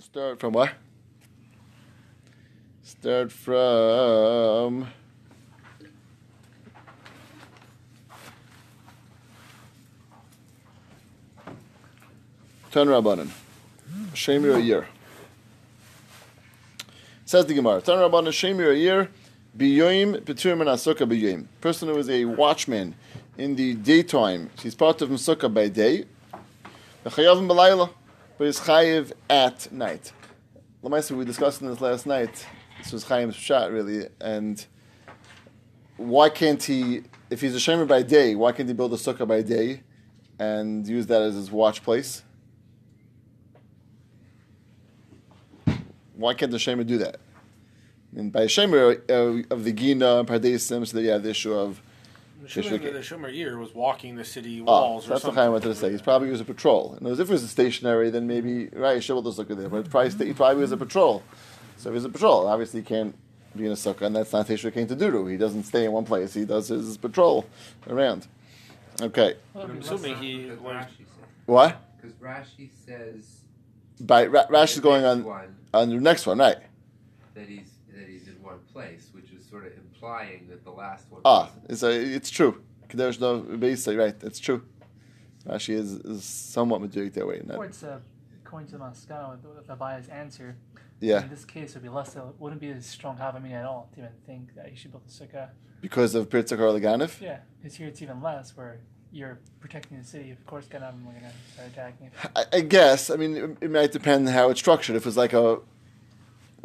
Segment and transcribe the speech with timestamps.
[0.00, 0.72] Start from what?
[2.82, 4.88] Start from.
[12.72, 13.30] Ten Rabbanan.
[14.14, 14.88] Shemir a year.
[17.24, 17.80] Says the Gemara.
[17.80, 19.10] Ten Rabbanan Shemir a year.
[19.56, 21.46] Biyoim Petur min Asuka biyoim.
[21.60, 22.96] Person who is a watchman
[23.38, 26.04] in the daytime, she's part of Masukah by day.
[27.04, 27.90] V'chayavim b'layla,
[28.36, 30.12] but he's chayiv at night.
[30.82, 32.46] Lamaisa, we discussed this last night.
[32.78, 34.64] This was Chaim's shot really, and
[35.96, 37.02] why can't he?
[37.30, 39.82] If he's a shemer by day, why can't he build a sukkah by day
[40.38, 42.22] and use that as his watch place?
[46.14, 47.18] Why can't the shemer do that?
[48.14, 51.54] And by shemer uh, of the Gina and Pardesim, so that you have the issue
[51.54, 51.80] of
[52.44, 55.42] The Shumer, the Shumer ear was walking the city Oh, walls or that's what something.
[55.44, 55.90] I wanted to say.
[55.90, 56.94] He's probably was a patrol.
[57.00, 59.68] And if it was a stationary, then maybe right, sure, we'll just look at there.
[59.68, 61.22] But it's probably sta- he probably was a patrol.
[61.78, 63.16] So if he's a patrol, obviously he can't
[63.56, 65.26] be in a sukkah, and that's not Teshuvah came to do.
[65.26, 66.34] He doesn't stay in one place.
[66.34, 67.46] He does his patrol
[67.88, 68.26] around.
[69.00, 70.58] Okay, But I'm assuming he Because.
[70.58, 71.06] Rashi said.
[71.46, 71.96] what?
[71.96, 73.40] Because Rashi says.
[74.00, 76.58] By Ra- Rash is the going on One, on the next one, right?
[77.34, 81.10] that he's that he's in one place, which is sort of implying that the last
[81.10, 81.22] one.
[81.24, 82.62] Ah, it's a, it's true.
[82.92, 84.14] There's no base, right?
[84.22, 84.62] It's true.
[85.46, 87.40] Rashi is, is somewhat majurik that way.
[87.44, 87.98] Not, Or it's uh,
[88.44, 90.56] according to Moscow, with, with Abaya's answer.
[91.00, 92.14] yeah, In this case, it would be less.
[92.16, 95.02] It wouldn't be a strong havamina at all to even think that you should build
[95.06, 95.48] a sukkah.
[95.80, 97.20] because of Pirtzak or Laganif.
[97.20, 98.80] Yeah, because here it's even less, where
[99.12, 100.30] you're protecting the city.
[100.30, 102.10] Of course, Ganam are gonna start attacking.
[102.34, 103.10] I, I guess.
[103.10, 104.96] I mean, it, it might depend how it's structured.
[104.96, 105.58] If it's like a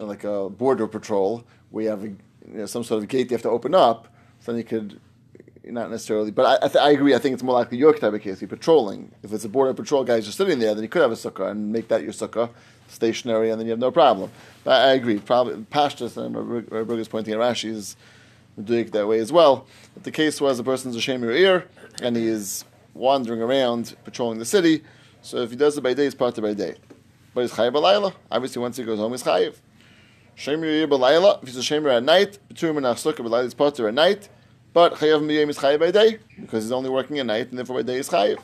[0.07, 3.35] like a border patrol where you have a, you know, some sort of gate you
[3.35, 4.07] have to open up,
[4.39, 4.99] so then you could
[5.65, 6.31] not necessarily.
[6.31, 7.13] But I, I, th- I agree.
[7.13, 8.41] I think it's more likely your type of case.
[8.41, 9.11] You're patrolling.
[9.23, 11.51] If it's a border patrol guy just sitting there, then you could have a sukkah
[11.51, 12.49] and make that your sukkah
[12.87, 14.31] stationary, and then you have no problem.
[14.63, 15.19] But I, agree.
[15.19, 17.95] Probably Pashtus and Rabbi is pointing at Rashi is
[18.63, 19.67] doing it that way as well.
[19.93, 21.65] But the case was a person's a shame ear
[22.01, 24.83] and he is wandering around patrolling the city.
[25.21, 26.75] So if he does it by day, it's part of by day.
[27.33, 28.13] But he's chayiv.
[28.31, 29.55] Obviously, once he goes home, he's chayiv.
[30.39, 31.43] Shemer ear b'layla.
[31.43, 34.29] If he's a shemer at night, betur min achsukkah b'layla is of at night.
[34.71, 37.75] But chayiv miyim is chayiv by day because he's only working at night, and therefore
[37.75, 38.39] by day is chayiv.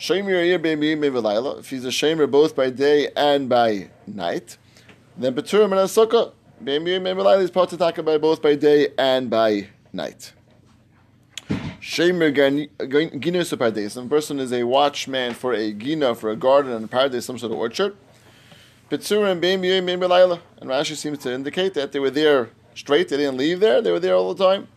[0.00, 1.60] Shemer ear b'miyim b'layla.
[1.60, 4.58] If he's a shemer both by day and by night,
[5.16, 6.32] then betur min achsukkah
[6.64, 10.32] b'miyim b'layla is of taka by both by day and by night.
[11.80, 12.34] Shemer
[12.80, 13.96] ginus a pardes.
[13.96, 17.24] If a person is a watchman for a gina, for a garden and a paradise,
[17.26, 17.96] some sort of orchard.
[18.90, 20.40] Pitzurim beim yom b'layla.
[20.58, 23.08] And Rashi seems to indicate that they were there straight.
[23.08, 23.82] They didn't leave there.
[23.82, 24.68] They were there all the time.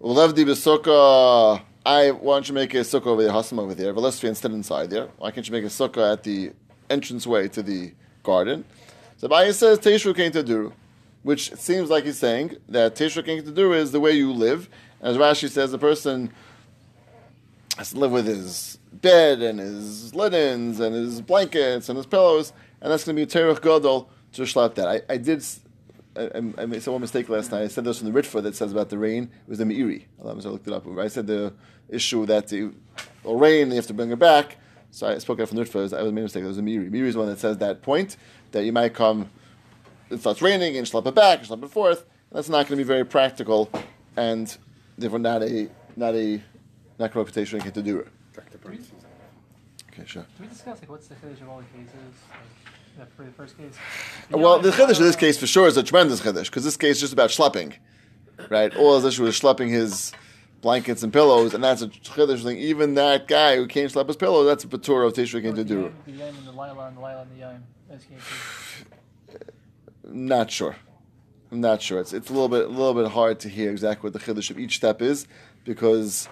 [0.00, 1.62] Ulevdi b'sukkah.
[1.86, 4.88] I why don't you make a sukkah over there, Hasam over there, Velesfi instead inside
[4.88, 5.08] there.
[5.18, 6.52] Why can't you make a sukkah at the
[6.88, 7.92] entranceway to the
[8.22, 8.64] garden?
[9.18, 10.72] So Baya says Teshru came to Duru,
[11.22, 14.70] which seems like he's saying that Teshru came to Duru is the way you live.
[15.02, 16.32] As Rashi says, the person
[17.76, 22.54] has to live with his bed and his linens and his blankets and his pillows,
[22.84, 24.86] and that's going to be a terech gadol to schlep that.
[24.86, 25.42] I, I did.
[26.16, 27.62] I made some mistake last night.
[27.62, 29.24] I said this from the Ritva that says about the rain.
[29.24, 30.04] It was the Meiri.
[30.22, 30.86] I looked it up.
[30.98, 31.54] I said the
[31.88, 32.72] issue that the
[33.24, 34.58] will rain, you have to bring it back.
[34.92, 35.96] So I spoke out from the Ritva.
[35.98, 36.44] I was made a mistake.
[36.44, 36.90] It was a Meiri.
[36.90, 38.16] Meiri is one that says that point
[38.52, 39.30] that you might come.
[40.10, 42.00] It starts raining and schlep it back, and schlep it forth.
[42.02, 43.70] And that's not going to be very practical,
[44.16, 44.54] and
[44.98, 46.40] therefore not a not a
[46.98, 48.08] not correct reputation to do it.
[49.90, 50.26] Okay, sure.
[50.36, 51.94] Can we discuss like what's the chiddush of all the cases?
[52.30, 52.73] Like, the-
[53.16, 53.74] for the first case.
[54.30, 56.96] Well, the chiddush in this case for sure is a tremendous chiddush because this case
[56.96, 57.74] is just about schlepping,
[58.48, 58.74] right?
[58.76, 60.12] All his issue is schlepping his
[60.60, 62.58] blankets and pillows, and that's a chiddush thing.
[62.58, 65.64] Even that guy who can't schlep his pillow, that's a patur of Tishri came to
[65.64, 65.92] do.
[66.06, 67.64] The yom and the lila and the lila and the yom.
[67.88, 68.24] Those cases.
[70.06, 70.76] Not sure.
[71.52, 72.00] I'm not sure.
[72.00, 74.50] It's it's a little bit a little bit hard to hear exactly what the chiddush
[74.50, 75.26] of each step is
[75.64, 76.28] because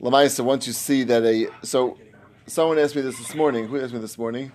[0.00, 1.96] lamaisa once you see that a so
[2.46, 3.68] someone asked me this this morning.
[3.68, 4.52] Who asked me this morning?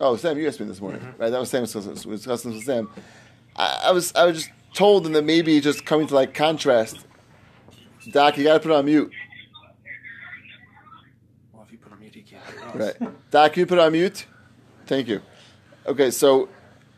[0.00, 1.22] Oh, Sam, you asked me this morning, mm-hmm.
[1.22, 1.30] right?
[1.30, 1.62] That was Sam.
[1.62, 2.90] Was discussing with Sam.
[3.56, 6.98] I, I was I was just told them that maybe just coming to like contrast.
[8.10, 9.10] Doc, you got to put it on mute.
[11.52, 12.74] Well, if you put on mute, can't.
[12.74, 13.30] Right.
[13.30, 14.26] Doc, you put it on mute?
[14.86, 15.22] Thank you.
[15.86, 16.48] Okay, so,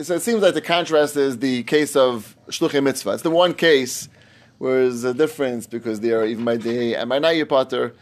[0.01, 3.13] so it seems like the contrast is the case of Shluchim Mitzvah.
[3.13, 4.09] It's the one case
[4.59, 7.95] where there's a difference because they are even by day and by night you potter.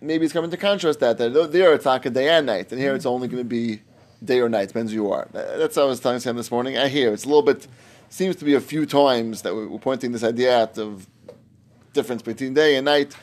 [0.00, 1.18] Maybe it's coming to contrast that.
[1.18, 3.82] that there it's not a day and night, and here it's only going to be
[4.22, 5.28] day or night, depends who you are.
[5.34, 6.76] Uh, that's what I was telling Sam this morning.
[6.76, 7.66] I hear it's a little bit,
[8.08, 11.06] seems to be a few times that we're pointing this idea out of
[11.92, 13.16] difference between day and night.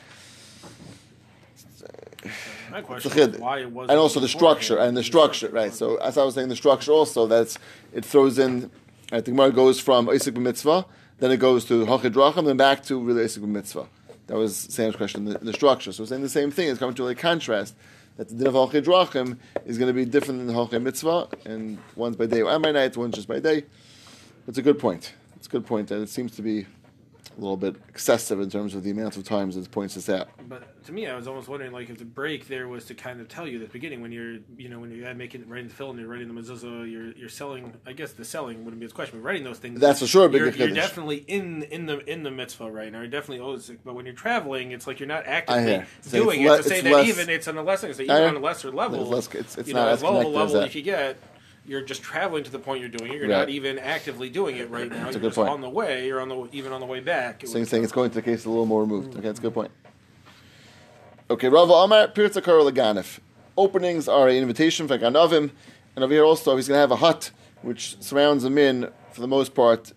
[2.70, 5.74] My question was why it wasn't and also the structure and the structure, right?
[5.74, 7.58] So as I was saying, the structure also that's
[7.92, 8.70] it throws in.
[9.10, 10.86] I think Gemara goes from Isaac mitzvah,
[11.18, 13.86] then it goes to Hachid Racham, then back to really Isaac mitzvah.
[14.28, 15.92] That was Sam's question, the, the structure.
[15.92, 16.68] So we're saying the same thing.
[16.68, 17.74] It's coming to a contrast
[18.16, 21.28] that the din of Hachid Racham is going to be different than the Hachid mitzvah,
[21.44, 23.64] and one's by day and by night, one's just by day.
[24.46, 25.14] It's a good point.
[25.36, 26.66] It's a good point, and it seems to be
[27.36, 30.28] a little bit excessive in terms of the amount of times it points this out.
[30.48, 33.20] But to me, I was almost wondering, like, if the break there was to kind
[33.20, 35.86] of tell you at the beginning when you're, you know, when you're making writing the
[35.86, 37.72] and you're writing the mezuzah, you're you're selling.
[37.86, 39.80] I guess the selling wouldn't be his question, but writing those things.
[39.80, 42.98] That's for sure a You're, you're definitely in in the in the mitzvah right now.
[42.98, 45.84] You're definitely always, but when you're traveling, it's like you're not actively.
[46.02, 46.50] So doing it's it.
[46.50, 48.28] le- to say that less- even it's on a lesser, so I even hear.
[48.28, 50.20] on a lesser level, It's less- it's- it's you not know, as as low a
[50.20, 50.74] as level that.
[50.74, 51.16] you get.
[51.66, 53.18] You're just traveling to the point you're doing it.
[53.18, 53.38] You're Right.
[53.38, 55.04] not even actively doing it right now.
[55.04, 55.48] That's a You're good just point.
[55.50, 56.06] on the way.
[56.06, 57.44] You're on the even on the way back.
[57.44, 59.10] It So you're saying it's going to the case a little more removed.
[59.10, 59.18] Mm-hmm.
[59.20, 59.70] Okay, that's a good point.
[61.30, 63.20] Okay, Rava Amar Pirza Karo Laganif.
[63.56, 65.50] Openings are an invitation for Ganavim,
[65.94, 67.30] and over here also he's going to have a hut
[67.62, 69.92] which surrounds him in for the most part.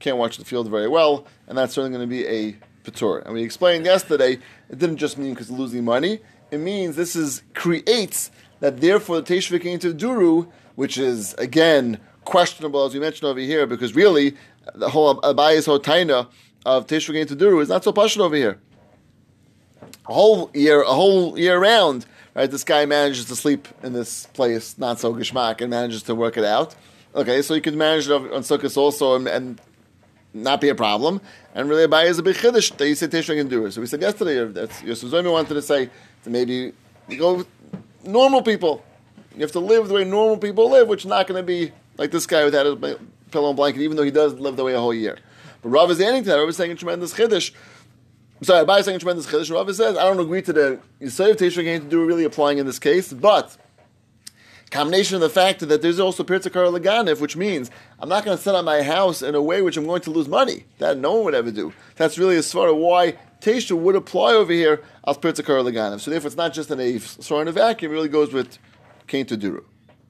[0.00, 3.24] Can't watch the field very well, and that's certainly going to be a patur.
[3.24, 4.38] And we explained yesterday
[4.68, 6.20] it didn't just mean because losing money.
[6.50, 8.30] It means this is creates
[8.60, 10.48] that therefore the Teshuvah came to Duru,
[10.80, 14.34] which is again questionable as we mentioned over here, because really
[14.74, 16.28] the whole Abayis Hotaina
[16.64, 18.58] of Teshuvah came to Duru is not so passionate over here
[20.08, 22.50] a whole year, a whole year round, right?
[22.50, 26.36] This guy manages to sleep in this place, not so gishmak, and manages to work
[26.36, 26.74] it out.
[27.14, 29.60] Okay, so you could manage it on Sukkot also and, and
[30.32, 31.20] not be a problem.
[31.54, 33.70] And really, Abai is a big chiddush that you say Teshuvah can do.
[33.70, 35.90] So we said yesterday that Yosef Zomi wanted to say
[36.26, 36.72] maybe
[37.08, 37.48] you go with
[38.04, 38.84] normal people.
[39.40, 41.72] You have to live the way normal people live, which is not going to be
[41.96, 42.98] like this guy without a
[43.30, 45.16] pillow and blanket, even though he does live the way a whole year.
[45.62, 46.36] But Rav is adding to that.
[46.36, 47.52] Rav is saying a tremendous chiddush.
[48.42, 49.50] Sorry, Abai is saying a tremendous chiddush.
[49.50, 52.66] Rav says, I don't agree to the Yisrael Teshuvah came to do really applying in
[52.66, 53.56] this case, but
[54.70, 58.42] combination of the fact that there's also Pirtzakar Laganif, which means I'm not going to
[58.42, 60.66] set up my house in a way which I'm going to lose money.
[60.80, 61.72] That no one would ever do.
[61.96, 66.00] That's really a of why Teshu would apply over here as Pirtzakar Laganif.
[66.00, 68.58] So therefore, it's not just in a sort of vacuum, it really goes with
[69.10, 69.64] Kain to Duru.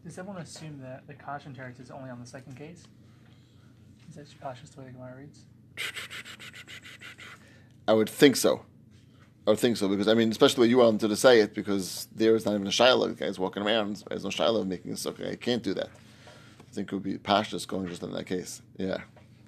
[0.05, 2.83] Does everyone assume that the caution text is only on the second case?
[4.11, 4.27] Is that
[4.61, 5.47] just the way the Gemara reads?
[7.89, 8.67] I would think so.
[9.47, 12.09] I would think so because I mean, especially when you wanted to say it because
[12.15, 13.09] there is not even a shiloh.
[13.09, 14.05] The guy's walking around.
[14.07, 15.33] There's no shiloh making a sukkah.
[15.33, 15.89] I can't do that.
[15.89, 18.61] I think it would be pashtus going just in that case.
[18.77, 18.99] Yeah,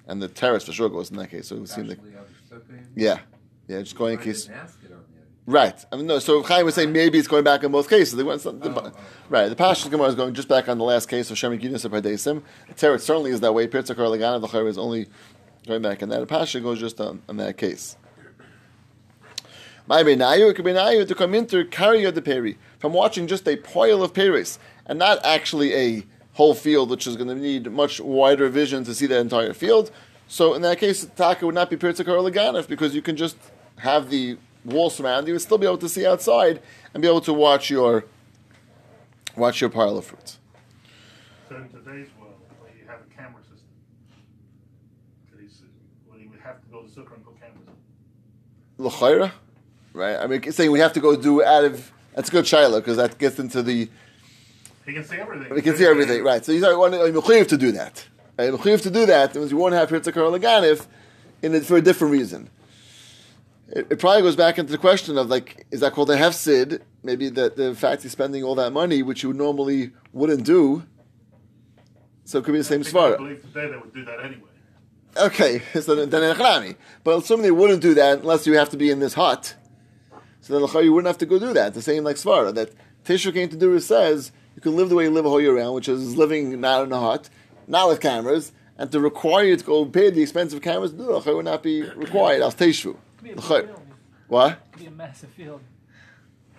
[0.07, 1.49] and the terrace for sure goes in that case.
[1.49, 3.19] So it would seem like Actually, other sukkah, yeah,
[3.67, 4.49] yeah, just going in I case.
[5.47, 5.85] Didn't ask it on the other.
[5.85, 5.85] Right.
[5.91, 6.19] I mean, no.
[6.19, 8.15] So Chaim was saying maybe it's going back in both cases.
[8.15, 8.91] They went some, the, Oh.
[9.29, 9.49] Right.
[9.49, 11.91] The Pashas Gemara is going just back on the last case of Shem Gidus of
[11.91, 12.43] Padesim.
[12.69, 13.67] The Teretz certainly is that way.
[13.67, 15.07] Lagana the Chayr is only
[15.67, 16.19] going back in that.
[16.19, 17.97] The Pasha goes just on, on that case.
[19.85, 23.45] My benayu, it could be benayu to come into carry the peri from watching just
[23.47, 26.03] a pile of peris and not actually a
[26.33, 29.91] whole field, which is going to need much wider vision to see that entire field.
[30.27, 33.35] So in that case, taka would not be laganif because you can just
[33.79, 36.61] have the wall surround you would still be able to see outside
[36.93, 38.05] and be able to watch your
[39.35, 40.39] watch your pile of fruits.
[41.49, 43.67] So in today's world, where you have a camera system,
[45.31, 45.61] that he's,
[46.07, 47.67] well, he would have to go to Sukkah and put cameras.
[48.77, 49.31] L'chayra,
[49.93, 50.17] right?
[50.17, 52.79] I mean, it's saying we have to go do out of that's a good shiloh
[52.79, 53.89] because that gets into the
[54.85, 55.53] He can see everything.
[55.53, 56.45] we can see everything, right?
[56.45, 58.05] So you start wanting mechuyev to do that.
[58.37, 60.85] Mechuyev to do that means you won't have Pirtzakar Laganif
[61.41, 62.49] in it for a different reason.
[63.69, 66.81] It, it probably goes back into the question of like, is that called a hefsid?
[67.03, 70.83] Maybe that the fact he's spending all that money, which you normally wouldn't do.
[72.25, 74.49] So it could be the same think I believe today they would do that anyway.
[75.17, 76.75] Okay, so then.
[77.03, 79.55] But assuming they wouldn't do that unless you have to be in this hut.
[80.41, 81.73] So then you wouldn't have to go do that.
[81.73, 82.71] The same like Svara, that
[83.05, 85.55] Tisha came to do says you can live the way you live a whole year
[85.55, 87.29] round, which is living not in a hut,
[87.67, 91.45] not with cameras, and to require you to go pay the expensive cameras, no, would
[91.45, 92.41] not be required.
[92.41, 92.97] As Teshu.
[93.23, 93.81] Could be a big field.
[94.27, 94.71] What?
[94.71, 95.61] Could be a massive field.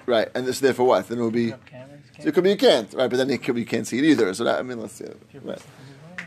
[0.07, 1.09] Right, and this therefore what?
[1.09, 1.53] Then it would be.
[1.67, 2.01] Cameras.
[2.21, 3.09] So it could be you can't, right?
[3.09, 4.33] But then it could be you can't see it either.
[4.35, 5.07] So that I mean, let's see.
[5.43, 5.59] Right.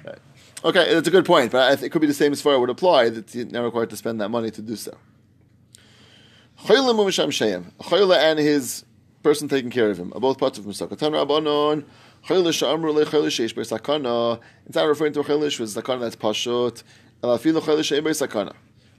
[0.06, 0.20] Right.
[0.66, 2.54] Okay, that's a good point, but I think it could be the same as far
[2.54, 4.98] as it would apply that you're not required to spend that money to do so.
[6.66, 7.72] Chayla mumisham sheyem.
[7.80, 8.84] Chayla and his
[9.24, 10.98] person taking care of him are both parts of Musaka.
[10.98, 11.84] Tan Rabbanon.
[12.28, 14.40] Chayla sha'amru le chayla sheish ber sakana.
[14.66, 16.84] It's not referring to a chayla which is sakana that's pashut.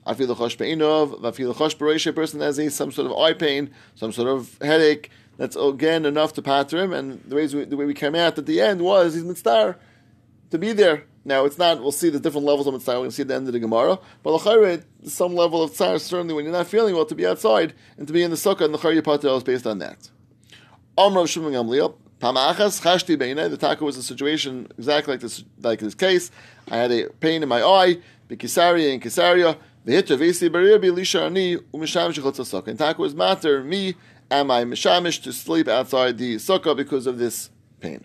[0.08, 0.36] Sakana.
[0.36, 1.20] Chosh be'inov.
[1.20, 2.06] Afilu chosh bereish.
[2.06, 5.10] A person has a, some sort of eye pain, some sort of headache.
[5.36, 6.92] That's again enough to patter him.
[6.92, 9.76] And the way we, the way we came out at the end was he's mitzvah
[10.50, 11.04] to be there.
[11.24, 11.80] Now it's not.
[11.80, 12.92] We'll see the different levels of mitzvah.
[12.92, 13.98] We're going to see at the end of the Gemara.
[14.22, 17.74] But l'chayre, some level of tzar certainly when you're not feeling well to be outside
[17.96, 20.10] and to be in the sukkah and the chayre patel is based on that.
[20.96, 21.94] Amr of Shimon Gamliel.
[22.20, 23.50] Chashti.
[23.50, 26.30] The taka was a situation exactly like this, like this case.
[26.68, 27.98] I had a pain in my eye,
[28.28, 29.56] bikisaria and kisaria.
[29.86, 32.68] V'hitra v'isi berir bilisha ani umishamish chutz sukkah.
[32.68, 33.94] And taka was matter me
[34.30, 38.04] am I mishamish to sleep outside the sukkah because of this pain.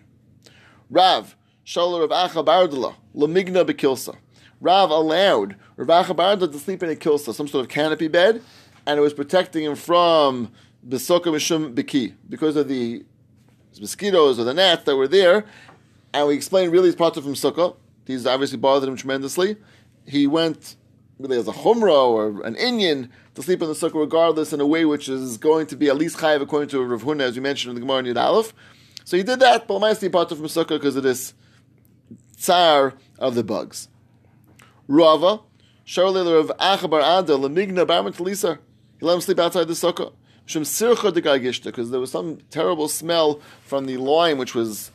[0.90, 4.16] Rav Shalar of Acha Bardala Lamigna bekilsa.
[4.60, 8.42] Rav allowed Rav Acha Bardala to sleep in a kilsa, some sort of canopy bed,
[8.86, 10.52] and it was protecting him from
[10.82, 13.04] the sukkah mishum biki because of the
[13.80, 15.44] mosquitoes or the gnats that were there.
[16.12, 17.76] And we explained really his part of from sukkah.
[18.06, 19.56] These obviously bothered him tremendously.
[20.06, 20.76] He went
[21.18, 24.66] really as a chumrah or an Indian to sleep in the sukkah regardless in a
[24.66, 27.42] way which is going to be at least chayiv according to Rav Huna, as we
[27.42, 28.54] mentioned in the Gemara in Yud Aleph.
[29.04, 31.34] So he did that, but mostly part the sukkah because of this
[32.36, 33.88] tsar of the bugs.
[34.88, 35.40] Rava,
[35.86, 38.58] Sharlil of Achabar Ada, Lamigna Barman Talisa.
[38.98, 40.12] He let him sleep outside the sukkah.
[40.46, 44.90] Shem Sircha de Gagishta, because there was some terrible smell from the lime which was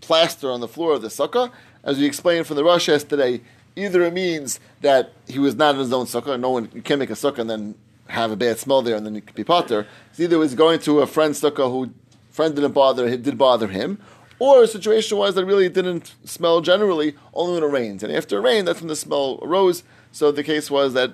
[0.00, 1.50] plaster on the floor of the sukkah.
[1.82, 3.40] As we explained from the rush yesterday,
[3.76, 6.98] either it means that he was not in his own sukkah, no one you can't
[6.98, 7.74] make a sukkah and then
[8.08, 9.86] have a bad smell there and then you could be potter.
[10.10, 11.92] It's either he was going to a friend's sukkah who
[12.30, 13.98] friend didn't bother it did bother him,
[14.38, 18.02] or a situation was that really didn't smell generally, only when it rains.
[18.02, 19.82] And after it rained, that's when the smell arose.
[20.12, 21.12] So the case was that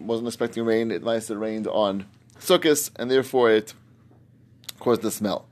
[0.00, 2.06] wasn't expecting rain, it nice it rained on
[2.40, 3.74] Sukkot, and therefore it
[4.80, 5.46] caused the smell.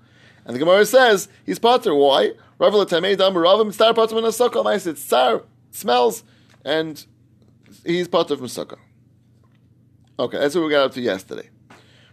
[0.45, 1.95] And the Gemara says he's potter.
[1.95, 2.33] Why?
[2.59, 4.64] Rav star potter from a sukkah.
[4.64, 6.25] Nice, it's star smells,
[6.64, 7.05] and
[7.85, 8.79] he's part of sukkah.
[10.19, 11.49] Okay, that's what we got up to yesterday.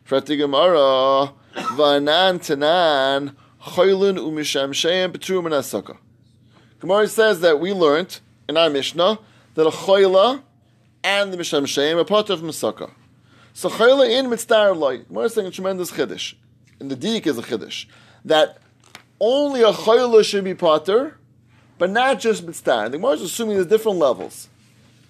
[0.06, 1.34] Frati Gemara
[1.75, 5.98] vanan tanan choylun umishamsheim petrum sukkah.
[6.80, 9.20] Gemara says that we learned in our Mishnah
[9.56, 10.44] that a choyla
[11.04, 12.92] and the Misham mishamsheim are part of sukkah.
[13.54, 15.00] So choyla in mitzvah loy.
[15.00, 16.36] Gemara is saying a tremendous chiddush.
[16.80, 17.88] And the dik is a chiddush
[18.24, 18.60] that
[19.20, 21.16] only a choyla should be potter,
[21.77, 22.89] but not just mitzvah.
[22.91, 24.50] The Gemara is assuming there's different levels.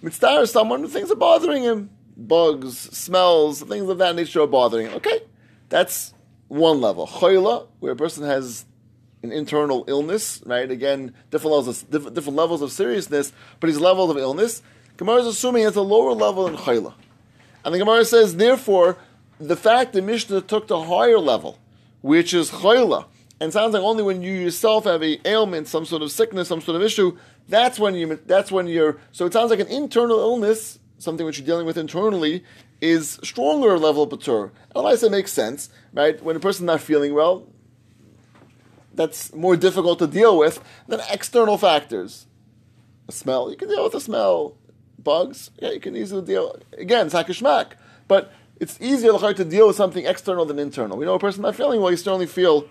[0.01, 1.89] Mitzvah is someone who things are bothering him.
[2.15, 4.93] Bugs, smells, things of that nature are bothering him.
[4.95, 5.21] Okay,
[5.69, 6.13] that's
[6.47, 7.07] one level.
[7.07, 8.65] Choyla, where a person has
[9.23, 10.69] an internal illness, right?
[10.69, 14.61] Again, different levels of, different, levels of seriousness, but his level of illness.
[14.97, 16.93] Gemara is assuming it's a lower level than Choyla.
[17.63, 18.97] And the Gemara says, therefore,
[19.39, 21.59] the fact that Mishnah took the higher level,
[22.01, 23.05] which is Choyla,
[23.39, 26.61] and sounds like only when you yourself have a ailment, some sort of sickness, some
[26.61, 27.17] sort of issue,
[27.47, 31.37] that's when you that's when you're so it sounds like an internal illness, something which
[31.37, 32.43] you're dealing with internally,
[32.81, 34.51] is stronger level of patur.
[34.75, 36.21] Otherwise it makes sense, right?
[36.23, 37.47] When a person's not feeling well,
[38.93, 42.25] that's more difficult to deal with than external factors.
[43.07, 44.57] A smell, you can deal with a smell.
[44.99, 46.59] Bugs, yeah, you can easily deal.
[46.77, 47.73] Again, it's hakishmak,
[48.09, 50.97] but it's easier to deal with something external than internal.
[50.97, 52.67] We know a person not feeling well, you certainly feel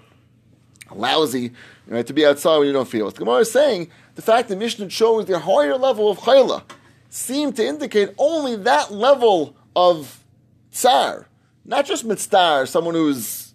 [0.94, 1.52] lousy
[1.88, 3.14] right, to be outside when you don't feel it.
[3.14, 6.62] The Gemara is saying the fact that Mishnah shows the higher level of chayla
[7.10, 10.22] seemed to indicate only that level of
[10.70, 11.28] tsar,
[11.64, 13.54] not just mitzvah, someone who's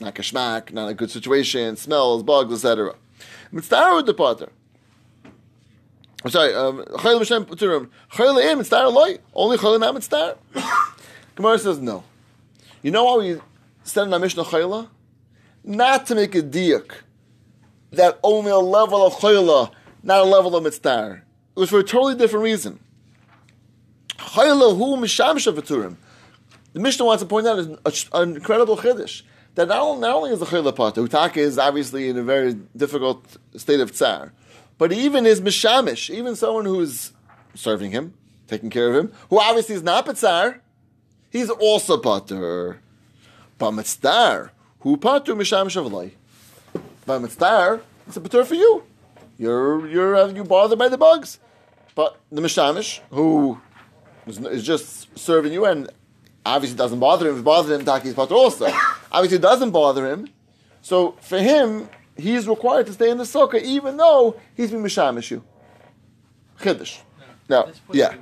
[0.00, 2.94] not kashmak, not a good situation, smells, bugs, etc.
[3.52, 4.50] With the potter.
[6.24, 7.90] I'm sorry, um, chayla m'shem puturim.
[8.12, 10.36] Chayla in mitzvah loy, only chayla not mitzvah.
[11.34, 12.04] Gemara says no.
[12.82, 13.40] You know why we
[13.84, 14.88] said in our Mishnah chayla?
[15.62, 16.92] Not to make a diak
[17.92, 21.22] that only a level of chayla, not a level of mitzvah.
[21.56, 22.80] It was for a totally different reason.
[24.16, 25.96] Chayla hu mishamsha v'turim.
[26.72, 27.78] The Mishnah wants to point out an,
[28.12, 29.22] an incredible chiddush
[29.56, 32.54] that not only, not only is the chayla part, Utaka is obviously in a very
[32.76, 33.24] difficult
[33.56, 34.32] state of tsar,
[34.78, 37.12] but even his mishamish, even someone who's
[37.54, 38.14] serving him,
[38.46, 40.62] taking care of him, who obviously is not tsar,
[41.30, 42.80] he's also pater.
[43.58, 46.12] But mitzvah, who pater mishamish avlai.
[47.06, 48.82] But mitzvah, it's a pater for you.
[49.38, 51.38] You're you're uh, you bothered by the bugs,
[51.94, 53.60] but the mishamish who
[54.26, 55.88] is, is just serving you and
[56.44, 57.34] obviously doesn't bother him.
[57.34, 58.66] If it bothers him, Taki's potter also.
[59.12, 60.28] obviously it doesn't bother him.
[60.82, 65.30] So for him, he's required to stay in the sukkah even though he's been mishamish
[65.30, 65.44] you.
[66.60, 67.00] Chiddush.
[67.48, 68.14] Now, yeah.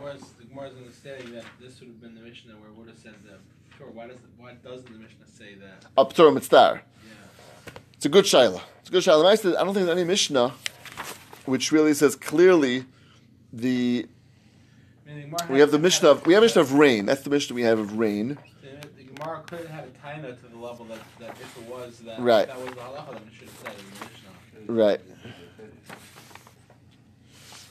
[0.48, 2.88] The Gemara's, the Gemara's understanding that this would have been the Mishnah where it would
[2.88, 3.38] have said that.
[3.76, 5.84] Sure, why, does why doesn't the Mishnah say that?
[5.96, 6.80] Up to mitzvah.
[6.82, 7.72] Yeah.
[7.94, 8.60] It's a good shaila.
[8.80, 9.24] It's a good shaila.
[9.24, 10.52] I don't think there's any Mishnah
[11.44, 12.84] which really says clearly
[13.52, 14.06] the
[15.06, 17.06] I mean, the we have the Mishnah of, we have Mishnah of rain.
[17.06, 18.38] That's the Mishnah we have of rain.
[18.62, 21.98] The, Gemara could have had a taina to the level that, that if it was
[22.00, 22.46] that Right.
[22.46, 24.82] that was the halacha, then it should have said in the Mishnah.
[24.82, 25.00] Right.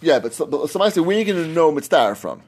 [0.02, 2.44] Yeah, but, so, but say where are you going to know mitzvah from?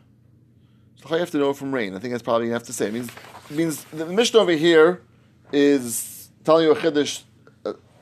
[1.18, 1.96] Have to know from rain?
[1.96, 2.88] I think that's probably you have to say.
[2.88, 3.10] It means
[3.50, 5.01] it means the Mishnah over here
[5.51, 7.24] is telling you a chiddush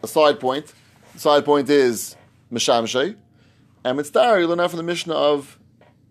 [0.04, 0.74] a side point.
[1.14, 2.16] The side point is
[2.52, 3.16] Mishamshay.
[3.84, 5.58] And Mitzvah, you learn out from the Mishnah of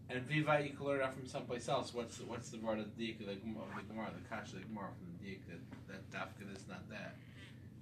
[0.09, 1.93] And Viva, you can learn that from someplace else.
[1.93, 4.89] What's what's the word of the dik of the Gemara, the Kasha of the Gemara
[4.99, 7.17] from the dik that that dafka is not that.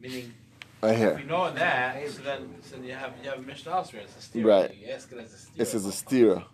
[0.00, 0.34] Meaning,
[0.82, 1.14] right if here.
[1.16, 4.02] we know that, so then so then you have you have a Mishnah elsewhere.
[4.02, 4.46] It's a steer.
[4.46, 4.74] Right.
[4.74, 5.54] You ask it as a steer.
[5.56, 6.44] This is a stira.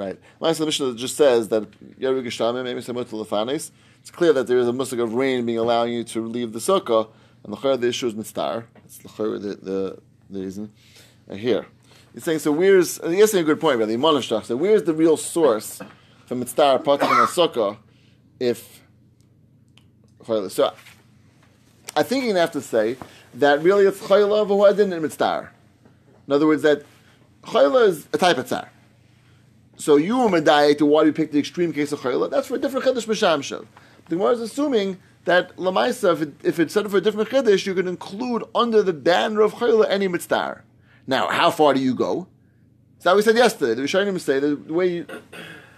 [0.00, 0.18] Right.
[0.40, 4.66] Last the just says that Yeru Geshamim, maybe to Lefanes, it's clear that there is
[4.66, 7.10] a musik of rain being allowing you to leave the sukkah,
[7.44, 8.64] and the the issue is mitzvah.
[8.76, 9.98] That's the the the,
[10.30, 10.72] the reason.
[11.30, 11.66] Uh, here.
[12.14, 14.94] He's saying, so where's, and he's saying a good point, really, Monashtach, so where's the
[14.94, 15.82] real source
[16.24, 17.76] for mitzvah apart from a sukkah
[18.40, 18.80] if,
[20.24, 20.72] so
[21.94, 22.96] I think to have to say
[23.34, 25.50] that really it's chayla v'huadin and mitzvah.
[26.26, 26.84] In other words, that
[27.42, 28.70] chayla is a type of tzar.
[29.80, 32.30] So you were medayek to why you picked the extreme case of chayla.
[32.30, 33.66] That's for a different chiddush b'shamshav.
[34.10, 37.64] The Gemara is assuming that lamaisa, if, it, if it's set for a different chiddush,
[37.64, 40.60] you can include under the banner of chayla any mitzvah.
[41.06, 42.26] Now, how far do you go?
[42.98, 43.72] So we said yesterday.
[43.72, 45.06] The Rishonim say the way you,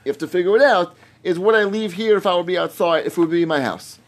[0.05, 2.59] you have to figure it out is would I leave here if I would be
[2.59, 4.01] outside, if it would be in my house?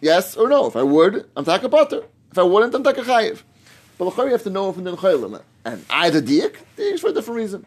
[0.00, 0.66] Yes or no?
[0.66, 2.02] If I would, I'm taka potter.
[2.32, 3.42] If I wouldn't, I'm taka chayiv.
[3.96, 5.42] But you have to know if I'm doing chayla.
[5.64, 7.64] And either diak, diak for a different reason.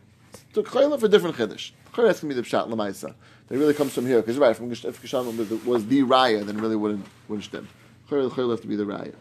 [0.54, 1.72] Took chayla for a different chiddush.
[1.94, 3.16] Chayla has to be the pshat lamaisa.
[3.48, 6.62] That really comes from here because right, from if Geshamim was the, raya, then it
[6.62, 7.68] really wouldn't wouldn't stem.
[8.10, 9.16] Chayla, chayla have to be the raya.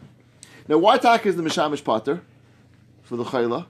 [0.67, 2.21] Now, why Tak is the mishamish potter
[3.03, 3.65] for the chayla?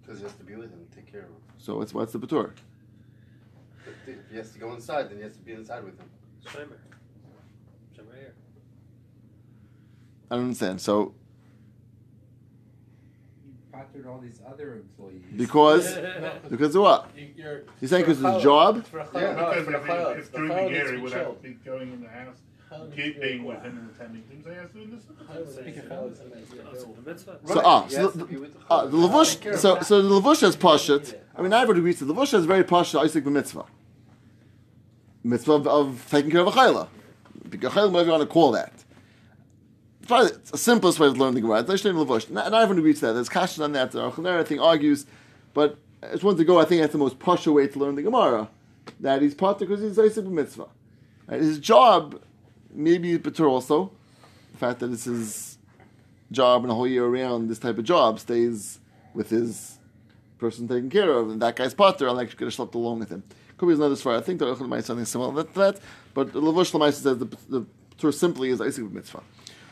[0.00, 1.36] Because he has to be with him, take care of him.
[1.58, 2.52] So what's what's the patur?
[4.06, 6.10] If he has to go inside, then he has to be inside with him.
[6.44, 6.76] Shemar.
[7.96, 8.34] Shemar here.
[10.30, 10.80] I don't understand.
[10.80, 11.14] So
[13.92, 15.22] Patterned all these other employees.
[15.36, 15.98] because
[16.50, 17.10] because of what?
[17.16, 18.76] You- You're, saying for a because his job.
[18.78, 19.34] It's for a Yeah.
[19.34, 21.24] No, because if, he, if for the challah, year it's he for would chill.
[21.24, 22.36] have to be going in the house,
[22.94, 24.44] keep being with him and attending things.
[24.44, 25.54] They have to this.
[25.54, 26.16] Speak of
[26.78, 26.94] so.
[27.46, 29.58] So ah, He so the, to the ah, the levush.
[29.58, 31.14] So so the levush has pashut.
[31.36, 33.02] I mean, I've agreed to the levush has very pashut.
[33.02, 33.64] Isaac mitzvah.
[35.22, 36.88] Mitzvah of, of taking care of a chayla.
[37.48, 38.72] Because chayla, whatever you want to call that.
[40.10, 41.62] Probably the simplest way to learn the Gemara.
[41.62, 43.12] Not, not everyone agrees to that.
[43.12, 43.92] There's kashas on that.
[43.92, 45.06] The Archaner, I think, argues,
[45.54, 45.78] but
[46.10, 46.58] just want to go.
[46.58, 48.48] I think that's the most partial way to learn the Gemara.
[48.98, 50.66] That he's part because he's Isaac mitzvah.
[51.28, 51.40] Right?
[51.40, 52.20] His job,
[52.72, 53.92] maybe better also.
[54.50, 55.58] The fact that it's his
[56.32, 58.80] job and the whole year around, this type of job stays
[59.14, 59.78] with his
[60.38, 63.10] person taken care of, and that guy's potter, I'll actually get a slept along with
[63.10, 63.22] him.
[63.58, 64.16] Could be another story.
[64.16, 65.78] I think the might something similar to that,
[66.14, 67.64] but the Levush Lamais says the, the
[67.96, 69.22] Torah simply is Isaac mitzvah.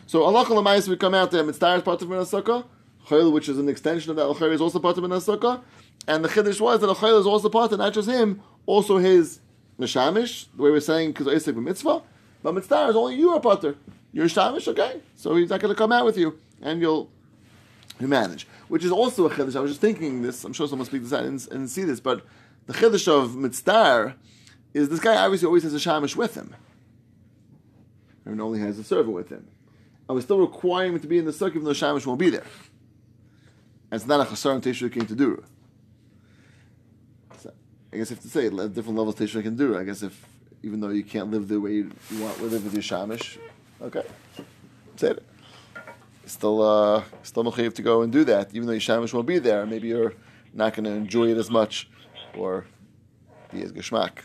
[0.08, 2.64] So Allah Lamais we come out there, Mitzvah is part of Minasukah,
[3.08, 5.60] Chayil, which is an extension of that Al is also part of Minasukah,
[6.06, 9.40] and the Chiddush was that Al is also part, and not just him, also his
[9.78, 12.00] Mishamish, the way we're saying, because Isaac mitzvah,
[12.42, 13.76] but Mitzvah is only you are potter.
[14.10, 15.02] You're Shamish, okay?
[15.14, 17.10] So he's not going to come out with you, and you'll
[18.00, 18.48] you manage.
[18.68, 19.56] Which is also a chiddush.
[19.56, 20.42] I was just thinking this.
[20.42, 22.24] I'm sure someone speak this out and, and see this, but
[22.64, 24.16] the chiddush of mitzvah
[24.72, 26.56] is this guy obviously always has a shamish with him,
[28.24, 29.46] and only has a servant with him.
[30.08, 32.30] And we're still requiring him to be in the sukkah even though shamish won't be
[32.30, 32.46] there.
[33.90, 35.44] And it's not a chasar and teshuva came to do.
[37.38, 37.52] So
[37.92, 39.76] I guess you have to say at different levels teshuva can do.
[39.76, 40.24] I guess if
[40.62, 43.38] even though you can't live the way you, want, live with your shamish,
[43.80, 44.02] okay,
[44.96, 45.24] say it
[46.28, 49.38] still uh, still mechayiv to go and do that, even though your shamish won't be
[49.38, 49.66] there.
[49.66, 50.14] Maybe you're
[50.52, 51.88] not going to enjoy it as much,
[52.36, 52.66] or
[53.52, 54.18] be as geschmack.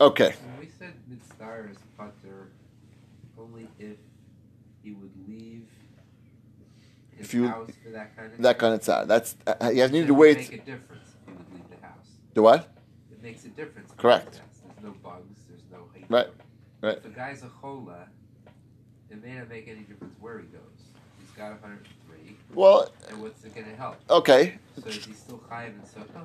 [0.00, 2.48] Okay, When we said mitzvah is pater,
[3.38, 3.96] only if
[4.84, 5.66] he would leave
[7.16, 9.06] his If you- house for that kind of that kind of tzad.
[9.08, 10.36] That's uh, you have It need to wait.
[10.36, 12.06] Make a difference if he would leave the house.
[12.34, 12.68] Do what?
[13.10, 13.90] It makes a difference.
[13.96, 14.26] Correct.
[14.26, 14.74] leaves the house.
[14.82, 15.38] There's no bugs.
[15.48, 16.04] There's no hate.
[16.08, 16.28] Right,
[16.82, 16.98] right.
[16.98, 18.06] If a guy's a chola,
[19.10, 20.60] it may not make any difference where he goes.
[21.20, 23.96] He's got 103, Well, and what's it going to help?
[24.10, 24.58] okay.
[24.82, 26.24] So is he still chayiv and sukkah?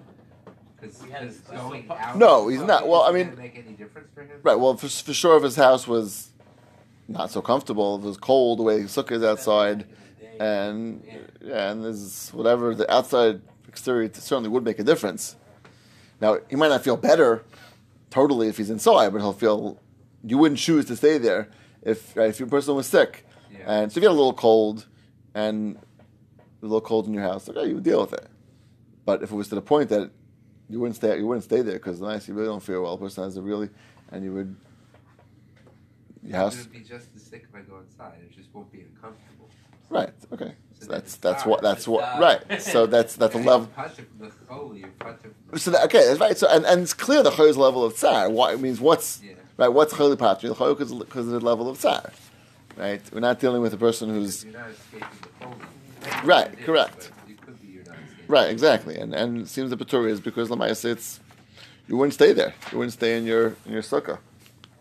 [0.79, 2.17] Because Yeah, it's going part- out.
[2.17, 2.87] No, he's not.
[2.87, 4.39] Well, I mean- gonna make any difference for him.
[4.43, 4.57] Right.
[4.59, 6.28] Well, for, for sure, if his house was
[7.09, 9.85] not so comfortable, if it was cold, the way sukkah is outside,
[10.39, 11.03] and
[11.41, 15.35] yeah, and there's whatever the outside exterior certainly would make a difference.
[16.21, 17.43] Now he might not feel better
[18.09, 19.79] totally if he's inside, but he'll feel
[20.23, 21.49] you wouldn't choose to stay there
[21.81, 23.81] if right, if your person was sick, Yeah.
[23.81, 24.85] and so if you had a little cold
[25.33, 25.77] and
[26.61, 28.27] a little cold in your house, okay, you would deal with it.
[29.05, 30.11] But if it was to the point that
[30.69, 32.97] you wouldn't stay, you wouldn't stay there because nice, you really don't feel well.
[32.97, 33.69] The person has a really,
[34.11, 34.55] and you would
[36.23, 38.13] your I'm gonna be just as sick if I go inside.
[38.21, 39.49] It just won't be uncomfortable.
[39.89, 40.09] right?
[40.33, 42.61] Okay, So that's that's what that's what right.
[42.61, 43.69] So that's that's a level.
[44.19, 46.37] The chola, you're pater from the So that, okay, that's right.
[46.37, 48.29] So and, and it's clear the chay's level of tsar.
[48.29, 48.79] What it means?
[48.81, 49.33] What's Yeah.
[49.57, 49.69] right?
[49.69, 50.49] What's chayli patri?
[50.49, 50.91] The chay because
[51.27, 52.11] of the level of tsar.
[52.77, 53.01] right?
[53.13, 55.07] We're not dealing with a person who's You're not escaping
[55.39, 56.27] the.
[56.27, 57.11] Right, correct.
[57.25, 58.25] but It could be you're not escaping.
[58.27, 58.97] right, exactly.
[58.97, 61.19] And and it seems the Patur is because Lamaisa it's
[61.87, 62.53] you wouldn't stay there.
[62.71, 64.19] You wouldn't stay in your in your sukkah.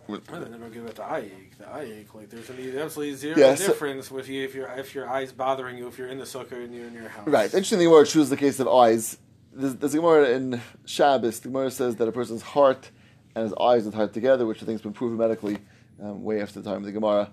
[0.09, 1.59] Well, then I'm give it the eye ache.
[1.59, 4.69] The eye ache, like there's any absolutely zero Yeah, so- difference with you if your
[4.79, 7.27] if your eyes bothering you if you're in the sukkah and you're in your house.
[7.29, 7.45] Right.
[7.45, 9.19] Interestingly, The Gemara chooses the case of eyes.
[9.53, 11.41] There's, there's a Gemara in Shabbos.
[11.41, 12.91] The Gemara says that a person's heart
[13.35, 15.59] and his eyes are tied together, which I think has been proven medically
[16.03, 17.31] um, way after the time of the Gemara.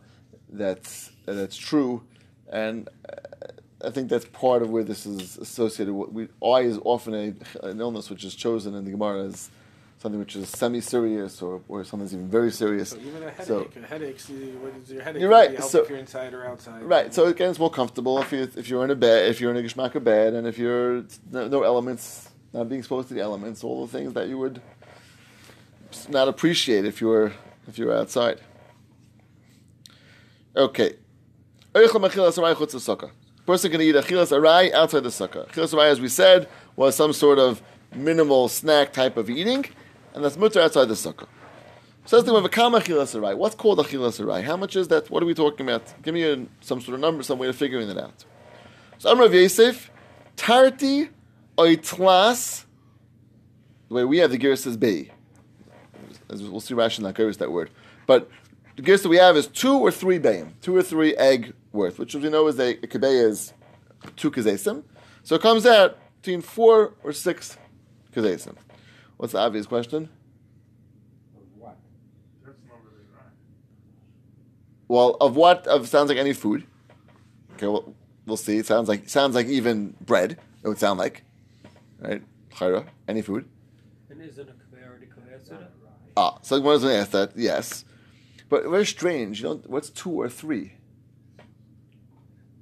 [0.50, 2.04] That's that's true,
[2.52, 5.94] and uh, I think that's part of where this is associated.
[5.94, 9.50] with we, Eye is often a, an illness which is chosen in the Gemara as
[10.06, 12.90] something which is semi-serious or, or something that's even very serious.
[12.92, 13.86] So even a headache, So- a
[14.78, 15.20] is your headache?
[15.20, 16.84] You're right, help so- if you're inside or outside.
[16.84, 17.12] Right.
[17.12, 19.58] So again, it's more comfortable if you if you're in a bed, if you're in
[19.58, 23.64] a geshmaka bed, and if you're no, no elements, not being exposed to the elements,
[23.64, 24.62] all the things that you would
[26.10, 27.34] not appreciate if you were
[27.68, 28.42] if you were outside.
[30.56, 30.94] Okay.
[31.74, 35.48] Person can eat achilas arai outside the sukkah.
[35.50, 37.62] Achilas arai, as we said, was some sort of
[37.96, 39.66] minimal snack type of eating,
[40.16, 41.28] and that's mutter outside the sukkah.
[42.06, 44.44] Says the Gemara, "Kama achilas arai." What's called achilas arai?
[44.44, 45.10] How much is that?
[45.12, 46.02] What are we talking about?
[46.02, 48.24] Give me a, some sort of number, some way of figuring it out.
[48.98, 49.92] So Amrav Yosef,
[50.36, 51.10] tarti
[51.58, 52.64] oitlas.
[53.90, 55.12] The way we have the gear says bei.
[56.30, 57.70] As we'll see Rashi not is that word,
[58.08, 58.30] but
[58.76, 62.00] the gears that we have is two or three bayim, two or three egg worth,
[62.00, 63.54] which as we know is a, a kebeya is
[64.16, 64.84] two kazesim.
[65.24, 67.58] So it comes out between four or six
[68.14, 68.56] kazesim.
[69.18, 70.10] What's the obvious question?
[71.58, 71.78] What?
[72.46, 73.32] That's not really right.
[74.88, 75.66] Well, of what?
[75.68, 76.66] Of sounds like any food.
[77.54, 78.58] Okay, well, we'll see.
[78.58, 80.38] It sounds like sounds like even bread.
[80.64, 81.24] It would sound like,
[82.00, 82.22] right?
[82.54, 83.48] Chayra, any food.
[84.10, 85.70] And isn't a kaveh already kaveh soda?
[86.18, 87.32] Ah, so one is going to ask that.
[87.36, 87.86] Yes,
[88.50, 89.42] but very strange.
[89.42, 90.74] You know, what's two or three?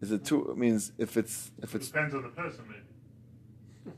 [0.02, 0.52] Is it two?
[0.52, 2.83] It means if it's if It it's depends on the person, maybe.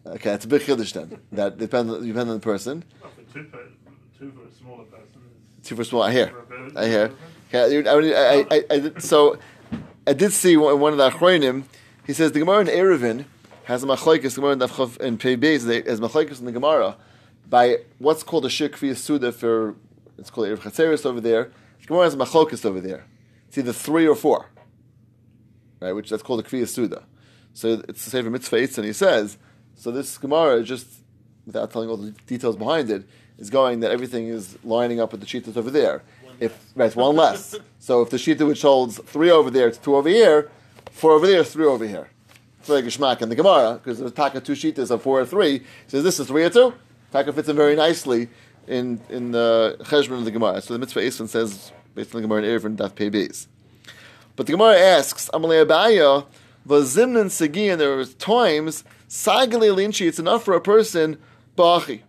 [0.05, 1.19] Okay, it's a big chiddush then.
[1.31, 2.83] That depends depends on the person.
[3.01, 3.67] Well, for two, per,
[4.17, 5.21] two for a smaller person.
[5.63, 6.03] Two for small.
[6.03, 6.27] I hear.
[6.27, 7.11] for a bit- I hear.
[7.53, 9.37] Okay, I, I, I, did, so
[10.05, 11.63] I did see one, one of the achronim.
[12.05, 13.25] He says the Gemara in Eruvin
[13.65, 14.35] has a machlokes.
[14.35, 14.53] Gemara
[14.99, 16.97] in Pei Beis has machlokes in the Gemara
[17.47, 19.75] by what's called a shikvi suda for
[20.17, 21.51] it's called Erev Chatzeris over there.
[21.81, 23.05] The Gemara has a machlokes over there.
[23.47, 24.49] It's either three or four,
[25.79, 25.93] right?
[25.93, 27.03] Which that's called a kvi suda.
[27.53, 29.37] So it's the same for mitzvah and he says.
[29.75, 30.87] So this Gemara is just
[31.45, 33.03] without telling all the details behind it
[33.37, 36.01] is going that everything is lining up with the sheet that's over there.
[36.39, 37.55] If right, one less.
[37.79, 40.49] so if the shita which holds three over there, it's two over here.
[40.91, 42.09] Four over there is three over here.
[42.59, 45.25] It's like a shmak in the Gemara because there's taka two shitas of four or
[45.25, 45.59] three.
[45.59, 46.73] He says this is three or two.
[47.11, 48.29] Taka fits in very nicely
[48.67, 50.61] in in the cheshbon of the Gemara.
[50.61, 53.47] So the mitzvah Esvin says based on the Gemara in Eruvin Daf Pei Beis.
[54.35, 56.25] But the Gemara asks, Amalei Abaya,
[56.67, 61.17] Vazimnan Segi, and there are times, Sagale Linchi, it's enough for a person,
[61.55, 62.03] Bachi.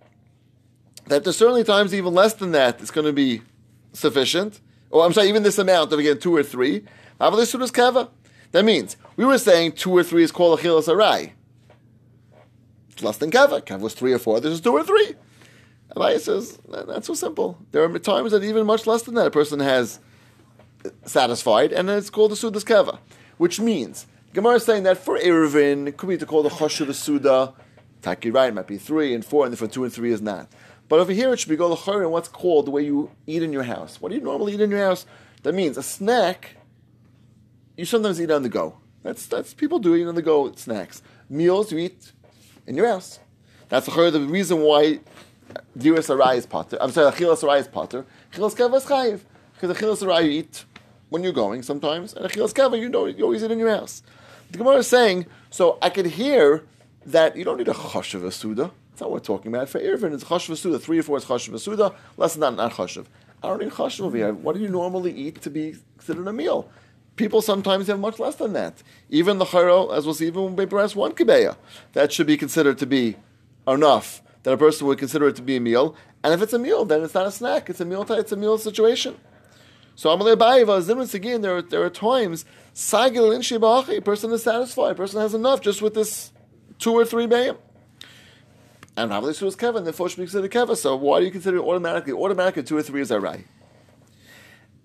[1.06, 3.42] That there's certainly times even less than that it's going to be
[3.92, 4.60] sufficient.
[4.90, 6.84] Or I'm sorry, even this amount of again two or three.
[7.18, 8.10] Kava.
[8.52, 11.32] That means we were saying two or three is called Achilas Arai.
[12.90, 13.60] It's less than Kava.
[13.60, 15.14] Kava was three or four, this is two or three.
[15.94, 17.58] Abaya says, "Nah, not so simple.
[17.72, 20.00] There are times that even much less than that a person has
[21.04, 22.98] satisfied, and it's called the Suda's Keva.
[23.38, 26.92] Which means, Gemara is saying that for Eruvin, it could be to call the Choshev
[26.92, 27.54] Suda,
[28.02, 30.20] Taki right, it might be three and four, and then for two and three is
[30.20, 30.52] not.
[30.90, 33.42] But over here it should be go the and what's called the way you eat
[33.42, 33.98] in your house.
[33.98, 35.06] What do you normally eat in your house?
[35.42, 36.58] That means a snack,
[37.78, 38.76] you sometimes eat on the go.
[39.02, 41.00] That's that's people do eat on the go snacks.
[41.30, 42.12] Meals you eat
[42.66, 43.18] in your house.
[43.70, 45.00] That's the the reason why
[45.78, 46.76] Diras Arai is potter.
[46.78, 48.04] I'm sorry, Achilas Arai is potter.
[48.34, 49.20] Achilas Keva is chayiv.
[49.54, 50.66] Because Achilas Arai you eat
[51.08, 54.02] when you're going sometimes, and Achilas Keva you know you always eat in your house.
[54.50, 56.64] The Gemara is saying, so I could hear
[57.04, 58.70] that you don't need a chashav suda.
[58.90, 59.68] That's not what we're talking about.
[59.68, 60.78] For Eruvin, it's chashav suda.
[60.78, 61.94] Three or four is chashav suda.
[62.16, 63.06] Less than that, not chashav.
[63.42, 64.32] I don't need chashav over here.
[64.32, 66.68] What do you normally eat to be considered a meal?
[67.16, 68.82] People sometimes have much less than that.
[69.08, 71.56] Even the chayro, as we'll see, even when press one kibeya,
[71.92, 73.16] that should be considered to be
[73.66, 75.96] enough that a person would consider it to be a meal.
[76.22, 77.68] And if it's a meal, then it's not a snack.
[77.68, 78.06] It's a meal.
[78.10, 79.16] It's a meal situation.
[79.96, 84.42] So Amalei Bayiva, Zimritz again, there are, there are times, Sagil in Shibachi, person is
[84.42, 86.32] satisfied, person has enough just with this
[86.78, 87.56] two or three bayim.
[88.94, 91.56] And Ravli was Kevin, the Fosh speaks to the Keva, so why do you consider
[91.56, 92.12] it automatically?
[92.12, 93.46] Automatically, two or three is alright.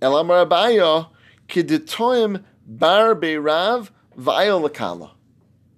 [0.02, 1.10] Elamar Abaya,
[1.50, 5.12] Kiditoim Bar Beirav Vayel Lakala.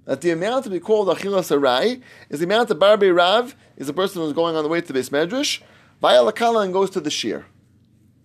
[0.05, 3.87] That the amount to be called Achilas Arai is the amount that Bar Beirav is
[3.87, 5.61] the person who's going on the way to the base medrash,
[6.03, 7.47] Vayel Lakala and goes to the shear.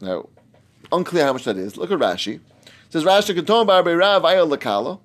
[0.01, 0.29] Now,
[0.93, 1.77] unclear how much that is.
[1.77, 2.35] Look at Rashi.
[2.35, 2.43] It
[2.91, 5.01] Says Rashi Kanton Bar Rav Ayel Lakala,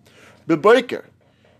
[0.47, 1.05] Beboiker,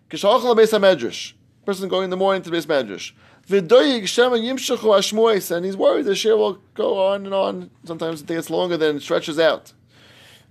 [0.10, 1.34] Kishachal Beis Hamedrash.
[1.66, 3.12] Person going in the morning to the Beis Medrash.
[3.48, 7.70] V'doyig Shema Yimshachu Ashmois, and he's worried the share will go on and on.
[7.84, 9.74] Sometimes it takes longer than it stretches out.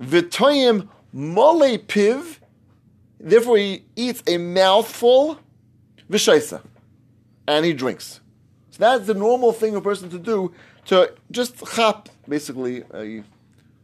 [0.01, 2.39] V'toyim Mole Piv,
[3.19, 5.39] therefore he eats a mouthful,
[6.11, 6.63] V'shaisa,
[7.47, 8.21] and he drinks.
[8.71, 10.53] So that's the normal thing a person to do
[10.87, 13.23] to just chop, basically, a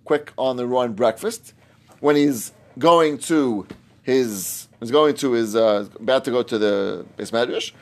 [0.08, 1.52] quick on the run breakfast
[2.00, 3.66] when he's going to
[4.02, 7.72] his he's going to his uh, about to go to the base medrash,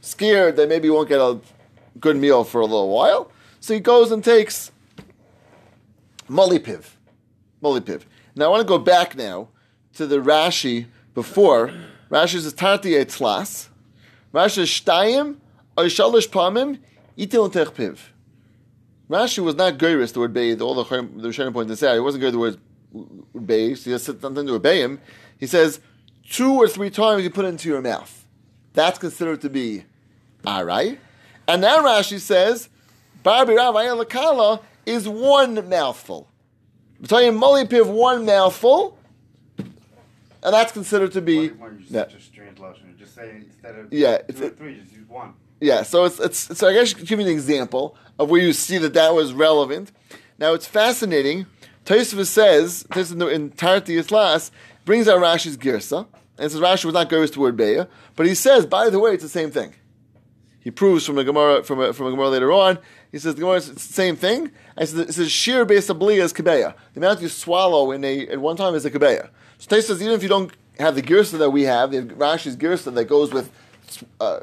[0.00, 1.40] scared that maybe he won't get a
[1.98, 4.70] good meal for a little while, so he goes and takes
[6.30, 6.84] molipiv,
[7.60, 8.02] molipiv.
[8.36, 9.48] Now I want to go back now
[9.94, 11.72] to the Rashi before.
[12.08, 13.68] Rashi says tarti etzlas.
[14.32, 15.38] Rashi says shtayim
[15.76, 16.78] or shalosh pamim
[17.18, 17.98] itil piv.
[19.08, 20.60] Rashi was not geiris the word bathe.
[20.62, 21.94] All the the Rishonim point this out.
[21.94, 22.58] He wasn't good the word
[23.46, 23.78] bathe.
[23.78, 25.00] He just said something to obey him.
[25.38, 25.80] He says
[26.28, 28.26] two or three times you put it into your mouth.
[28.72, 29.84] That's considered to be
[30.44, 30.98] arai.
[31.46, 32.68] And now Rashi says
[33.22, 36.30] Barbi Rav Ayel is one mouthful.
[37.06, 38.96] Telling you, Molipiv one mouthful,
[39.58, 39.66] and
[40.42, 42.04] that's considered to be Why, why don't yeah.
[42.06, 42.32] just?
[42.98, 45.34] Just say instead of Yeah, two or three, just use one.
[45.60, 48.78] Yeah, so it's, it's so I guess give you an example of where you see
[48.78, 49.92] that that was relevant.
[50.38, 51.46] Now it's fascinating.
[51.84, 54.50] Tosfos says this in the entirety of class
[54.84, 56.06] brings out Rashi's girsa
[56.38, 59.12] and says Rashi was not goes to word beya, but he says by the way
[59.12, 59.74] it's the same thing.
[60.60, 62.78] He proves from a Gemara from a, from a Gemara later on.
[63.12, 64.50] He says the Gemara is the same thing.
[64.76, 66.74] And it says sheer base of is kabeya.
[66.94, 69.28] The amount you swallow in a at one time is a kabeya.
[69.58, 72.56] So Tosfos says even if you don't have the girsa that we have, the Rashi's
[72.56, 73.50] girsa that goes with.
[74.18, 74.40] Uh,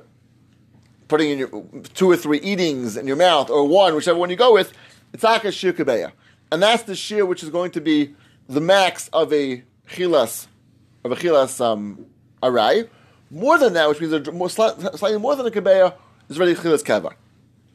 [1.12, 1.50] putting in your
[1.94, 4.72] two or three eatings in your mouth, or one, whichever one you go with,
[5.12, 6.14] it's aka shir kabeya.
[6.54, 8.16] And that's the shir which is going to be
[8.48, 10.48] the max of a chilas,
[11.04, 12.06] of a chilas um.
[13.30, 15.94] More than that, which means more, slightly more than a kabeya,
[16.30, 17.12] is already chilas kava.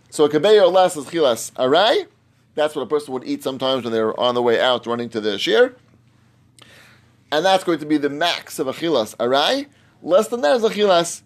[0.09, 2.07] So a kabeya or less is chilas arai.
[2.55, 5.21] That's what a person would eat sometimes when they're on the way out running to
[5.21, 5.77] the shir.
[7.31, 9.67] And that's going to be the max of a chilas arai.
[10.03, 11.21] Less than that is a chilas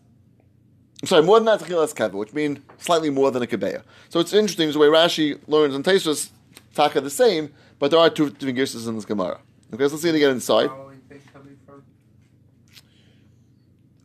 [1.05, 3.83] sorry, more than that, chilas kava, which means slightly more than a kabeya.
[4.09, 6.31] So it's interesting the way Rashi learns and Taisus
[6.75, 9.41] taka the same, but there are two different gears in this Gemara.
[9.73, 10.69] Okay, so let's see it again inside.
[10.69, 11.83] Following thing coming from?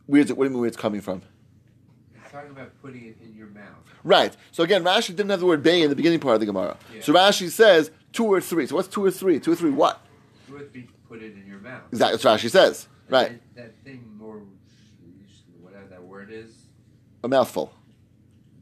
[0.06, 0.36] Where's it?
[0.36, 1.22] What do you mean where it's coming from?
[2.14, 3.64] It's talking about putting it in your mouth.
[4.04, 4.36] Right.
[4.52, 6.76] So again, Rashi didn't have the word bay in the beginning part of the Gemara.
[6.94, 7.00] Yeah.
[7.02, 8.66] So Rashi says two or three.
[8.66, 9.40] So what's two or three?
[9.40, 10.00] Two or three what?
[10.46, 11.82] Two or three, put it in your mouth.
[11.90, 12.12] Exactly.
[12.12, 12.88] That's what Rashi says.
[13.08, 13.40] Right.
[13.56, 14.42] That, that thing more,
[15.60, 16.54] whatever that word is.
[17.26, 17.72] A mouthful.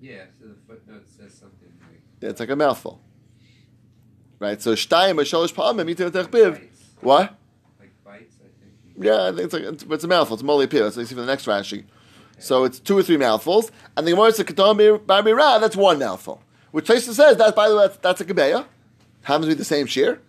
[0.00, 0.24] Yeah.
[0.40, 2.00] So the footnote says something like.
[2.22, 2.98] It's like a mouthful.
[4.38, 4.62] Right.
[4.62, 6.52] So shtayim b'shalosh pa'amim itin techbiv.
[6.52, 6.80] Bites.
[7.02, 7.34] What?
[7.78, 9.04] Like bites, I think.
[9.04, 10.36] Yeah, I think it's like it's, it's a mouthful.
[10.36, 10.90] It's moli pir.
[10.90, 11.84] So you see for the next Rashi.
[12.38, 15.98] So it's two or three mouthfuls, and the Gemara says "Katam bar Ra." That's one
[15.98, 16.40] mouthful.
[16.70, 18.64] Which Taisa says that by the way that's, that's a kebeya.
[19.24, 20.22] Happens to be the same shear,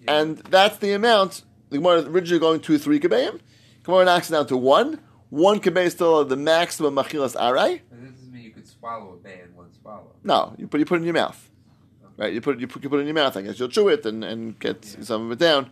[0.00, 0.20] Yeah.
[0.20, 1.42] and that's the amount.
[1.68, 3.40] The Gemara originally going two or three kebeyim.
[3.84, 5.00] Gemara knocks it down to one.
[5.30, 7.80] One is still the maximum machilas arai.
[7.90, 10.12] But this doesn't mean you could swallow a bay in one swallow.
[10.24, 11.50] No, you put you put it in your mouth,
[12.16, 12.32] right?
[12.32, 13.36] You put it you put, you put it in your mouth.
[13.36, 15.70] I guess you'll chew it and, and get some of it down.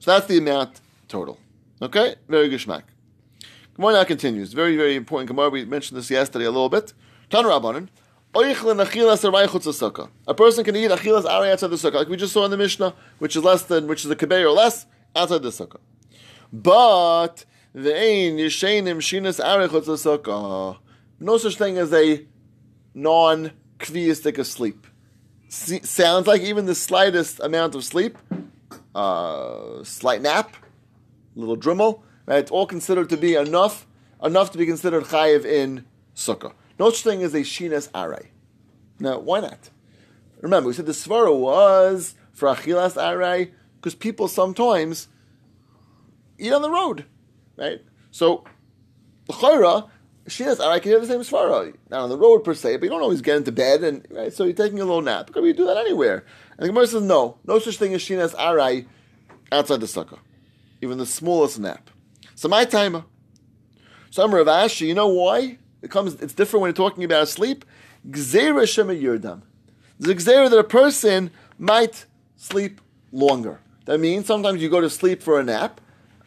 [0.00, 1.38] So that's the amount total.
[1.80, 2.82] Okay, very good schmack.
[3.76, 4.52] Gemara now continues.
[4.52, 5.50] Very very important Gemara.
[5.50, 6.92] We mentioned this yesterday a little bit.
[7.30, 7.88] Tan Rabbanon.
[8.34, 10.10] Oichlin achilas arai chutz sukkah.
[10.26, 12.56] A person can eat achilas arai outside the sukkah, like we just saw in the
[12.56, 15.78] Mishnah, which is less than, which is a kebei or less, outside the sukkah.
[16.52, 17.44] But
[17.76, 20.78] yishainim shinas.
[21.18, 22.26] No such thing as a
[22.94, 24.86] non-kviistic of sleep.
[25.48, 28.18] Sounds like even the slightest amount of sleep,
[28.94, 30.56] uh, slight nap,
[31.34, 32.38] little drimmel, right?
[32.40, 33.86] It's all considered to be enough,
[34.22, 35.84] enough to be considered chayiv in
[36.14, 36.52] sukkah.
[36.78, 38.30] No such thing as a shinas aray.
[38.98, 39.70] Now, why not?
[40.40, 45.08] Remember, we said the svara was for achilas aray because people sometimes
[46.38, 47.04] eat on the road,
[47.56, 47.80] right?
[48.10, 48.44] So,
[49.28, 49.88] l'chayra,
[50.28, 51.74] shinas aray can have the same svara.
[51.90, 54.32] Not on the road per se, but you don't always get into bed, and right,
[54.32, 55.26] so you're taking a little nap.
[55.26, 56.24] Because you do that anywhere.
[56.56, 58.86] And the Gemara says no, no such thing as shinas aray
[59.52, 60.18] outside the sukkah,
[60.82, 61.90] even the smallest nap.
[62.34, 63.04] So my timer.
[64.10, 65.58] So I'm Rav Ashi, you know why?
[65.82, 66.14] It comes.
[66.14, 67.64] It's different when you're talking about sleep.
[68.08, 69.42] Gzera shema yurdam.
[69.98, 72.80] The gzera that a person might sleep
[73.12, 73.60] longer.
[73.86, 75.80] That means sometimes you go to sleep for a nap,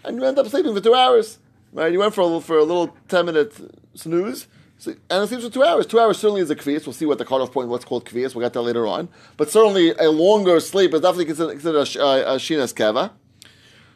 [0.03, 1.39] and you end up sleeping for two hours.
[1.71, 1.91] Right?
[1.91, 3.53] You went for a little, for a little ten minute
[3.93, 5.85] snooze, so, and it sleeps for two hours.
[5.85, 6.85] Two hours certainly is a kvias.
[6.85, 8.33] We'll see what the cutoff point, what's called kvias.
[8.33, 9.09] We'll get that later on.
[9.37, 12.73] But certainly a longer sleep is definitely considered, considered a, sh- a, uh, a shinas
[12.73, 13.11] keva.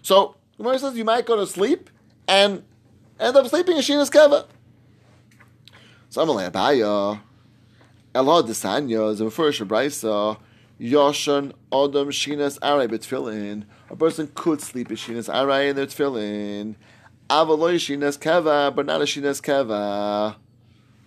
[0.02, 1.89] So Gemara says you might go to sleep
[2.28, 2.63] and
[3.20, 4.46] end up sleeping in Shinas Keva.
[6.10, 7.20] So I'm like, Abaya,
[8.13, 10.38] Elad Desanya is a first Braisa,
[10.80, 13.66] Yoshan Adam Shinas Arai Betfilin.
[13.90, 16.76] A person could sleep in Shinas Arai in their Tfilin.
[17.30, 20.36] Avaloy Shinas Keva, but not a Shinas Keva.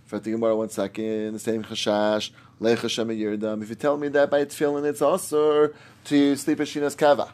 [0.05, 2.31] For the Gemara, one second, the same Chashash.
[2.59, 5.71] If you tell me that by Tfilin it's also
[6.05, 7.31] to sleep in Shinas Keva.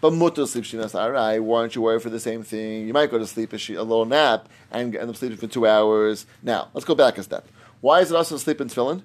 [0.00, 1.40] But mutter sleep shinas arai.
[1.40, 2.88] Why aren't you worried for the same thing?
[2.88, 5.64] You might go to sleep a, a little nap and end up sleeping for two
[5.64, 6.26] hours.
[6.42, 7.46] Now let's go back a step.
[7.80, 9.04] Why is it also sleep in tefillin?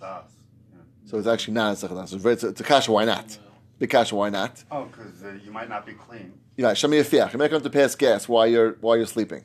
[0.00, 2.04] So it's actually not a sechadas.
[2.04, 2.92] It's, very- it's, a- it's a kasha.
[2.92, 3.38] Why not?
[3.78, 4.14] Big kasha.
[4.14, 4.62] Why not?
[4.70, 6.32] Oh, because uh, you might not be clean.
[6.56, 7.32] Yeah, shami afiach.
[7.32, 9.44] You might come to pass gas while you're while you're sleeping,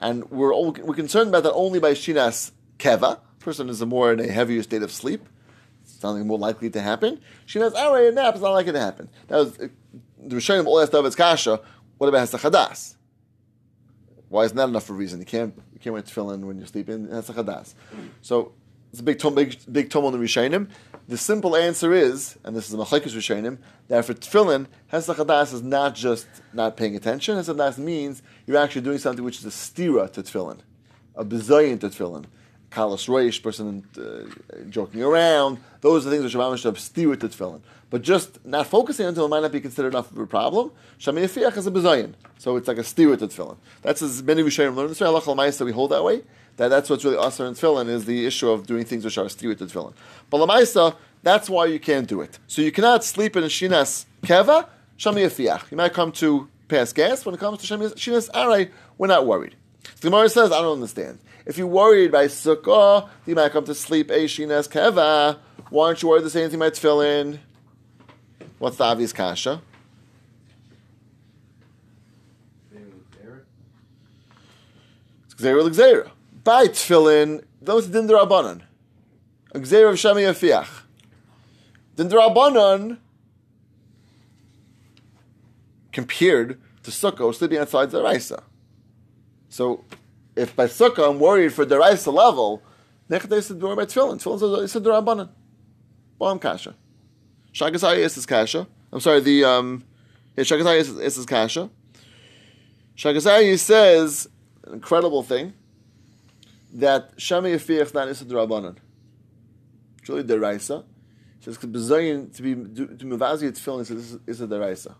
[0.00, 3.18] and we're all, we're concerned about that only by shinas keva.
[3.40, 5.28] Person is more in a heavier state of sleep.
[5.84, 7.20] Something more likely to happen.
[7.46, 9.10] Shinas aray a nap is not likely to happen.
[9.28, 9.68] That Now
[10.26, 11.60] the Rishonim all asked of is kasha.
[11.98, 12.94] What about hasachadas?
[14.28, 15.18] Why isn't that enough for a reason?
[15.20, 17.08] You can't you can't wear tefillin when you're sleeping.
[17.08, 17.74] Hasachadas.
[18.22, 18.52] So
[18.94, 20.68] it's a big tom, big big tom on the Rishonim.
[21.08, 25.62] The simple answer is, and this is a machlekes Rishonim, that for tefillin, hasachadas is
[25.62, 27.36] not just not paying attention.
[27.36, 30.60] Hasachadas means you're actually doing something which is a stira to tefillin,
[31.16, 32.26] a bezayin to tefillin.
[32.70, 35.58] Kalas Reish, person uh, joking around.
[35.80, 37.62] Those are things which are mamish of stira to tefillin.
[37.90, 40.70] But just not focusing until it might not be considered enough of a problem.
[41.00, 42.14] Shami Yafiach is a bezayin.
[42.38, 43.56] So it's like a stira to tefillin.
[43.82, 45.08] That's as many Rishonim learn this way.
[45.08, 46.22] Allah Ma'isa, we hold that way.
[46.56, 49.24] That that's what's really asr in tefillin is the issue of doing things which are
[49.24, 49.94] stira to tefillin.
[50.30, 52.38] But Lamaisa, that's why you can't do it.
[52.46, 55.70] So you cannot sleep in a shinas keva, shami yafiach.
[55.70, 57.24] You might come to pass gas.
[57.26, 59.56] When it comes to shinas aray, we're not worried.
[60.00, 61.18] The Gemara says, I don't understand.
[61.46, 65.38] If you're worried by sukkah, you might come to sleep a shinas keva.
[65.70, 67.40] Why aren't you worried the same thing might fill in?
[68.58, 69.60] What's the obvious kasha?
[75.26, 76.10] It's l'gzeira.
[76.44, 78.60] By tefillin, those din derabanan.
[79.54, 80.82] A gzeira of shami yafiach.
[81.96, 82.98] Din derabanan
[85.90, 88.42] compared to sukkah sleeping outside the raisa.
[89.48, 89.84] So,
[90.36, 92.62] if by sukkah I'm worried for the raisa level,
[93.08, 94.22] nechdei is worried by tefillin.
[94.22, 95.30] Tefillin is a derabanan.
[96.18, 96.74] Bam kasha.
[97.54, 98.66] Shagasai is his kasha.
[98.92, 99.84] I'm sorry, the um,
[100.36, 101.70] yeah, Shagasai is, is his kasha.
[102.96, 104.28] Shagasai says
[104.64, 105.54] an incredible thing
[106.74, 108.76] that Shami Yafiach is not Issa Drabanan.
[110.08, 110.84] Really Deraisa.
[111.38, 114.94] He says, "Bezayin to be to Muvazi Tefillin is is Issa Deraisa."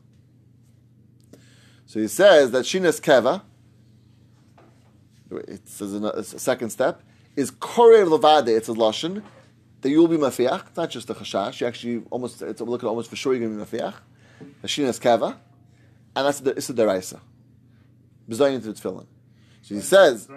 [1.86, 3.42] So he says that Shinas Keva,
[5.48, 7.02] it says in a, a second step,
[7.36, 9.22] is Korev Levade, it's a Lashon,
[9.82, 12.82] that you will be Mafiach, not just a Chashash, you actually almost, it's a look
[12.82, 13.94] at almost for sure you're going to be Mafiach,
[14.64, 15.36] Shinas Keva,
[16.16, 17.20] and that's the Issa Deraisa.
[18.28, 19.06] Bezayin to the Tefillin.
[19.60, 20.28] So he says,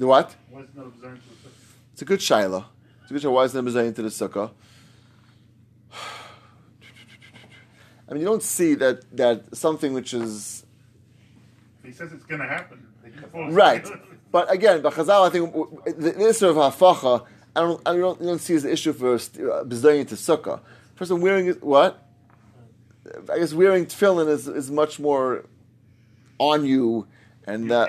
[0.00, 0.34] the what?
[0.50, 1.92] Why is it not observant to the sukkah?
[1.92, 2.64] It's a good shaila.
[3.02, 3.32] It's a good shaila.
[3.32, 4.50] Why is the Bezayin to the Sukkah?
[8.08, 10.64] I mean, you don't see that, that something which is
[11.84, 13.86] he says it's going to happen, they can force Right.
[14.32, 15.52] But again, but Chazal, I think
[15.84, 18.94] the, the issue of hafacha, I don't, I don't, I don't see as an issue
[18.94, 20.60] for bezayin to sukkah.
[20.96, 22.06] Person wearing it- what?
[23.30, 25.44] I guess wearing tefillin is, is much more
[26.38, 27.06] on you,
[27.44, 27.88] and You're uh,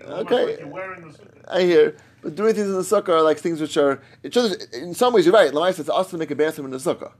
[0.00, 0.46] Okay.
[0.46, 1.44] like you're wearing the sukkah.
[1.48, 1.96] I hear.
[2.22, 4.00] But doing things in the sukkah are like things which are.
[4.22, 5.52] It just, in some ways, you're right.
[5.52, 7.12] Lamais it's us to make a bathroom in the sukkah.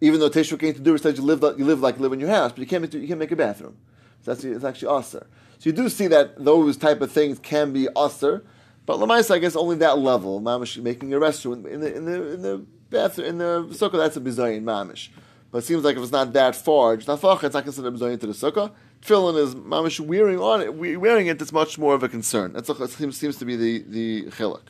[0.00, 2.12] Even though Teshuvah came to do said you live like- you live like you live
[2.12, 3.76] in your house, but you can't make, you can't make a bathroom.
[4.22, 5.26] So that's it's actually usher.
[5.58, 8.44] So you do see that those type of things can be usher,
[8.86, 10.40] but Lamais I guess only that level.
[10.40, 12.58] Mamish making a restroom in the in the in the
[12.90, 15.08] bathroom in the sukkah that's a bizayin mamish.
[15.50, 17.94] But it seems like if it's not that far, it's not far, it's not considered
[17.94, 18.72] bizayin to the sukkah.
[19.04, 21.38] Tefillin is mamish wearing on it, wearing it.
[21.38, 22.54] That's much more of a concern.
[22.54, 24.62] That's a, seems seems to be the the chiluk.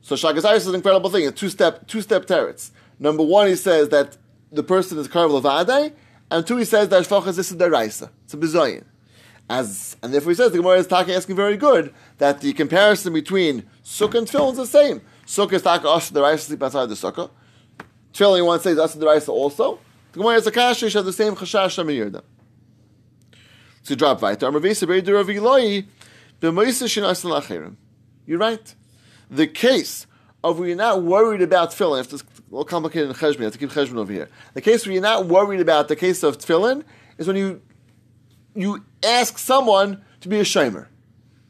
[0.00, 1.26] So Shagazayis is an incredible thing.
[1.28, 2.72] A two step two step teretz.
[2.98, 4.16] Number one, he says that
[4.50, 5.92] the person is karv levadei,
[6.30, 8.10] and two, he says that shvachas is a deraisa.
[8.24, 8.84] It's a bizayin.
[9.48, 13.12] As and therefore he says the Gemara is taka asking very good that the comparison
[13.12, 15.00] between sukkah and tefillin is the same.
[15.26, 17.30] Sukkah is taka us the deraisa sleep outside the sukkah.
[18.12, 19.78] Tefillin one says us the deraisa also.
[20.12, 22.22] The Gemara is a kasha has the same chashash shamirda.
[23.82, 24.50] So drop weiter.
[28.26, 28.74] You're right.
[29.30, 30.06] The case
[30.44, 33.44] of where you're not worried about tefillin, if it's a little complicated in cheshbon, I
[33.44, 34.28] have to keep cheshbon over here.
[34.54, 36.84] The case where you're not worried about the case of tefillin
[37.18, 37.62] is when you
[38.54, 40.86] you ask someone to be a shamer.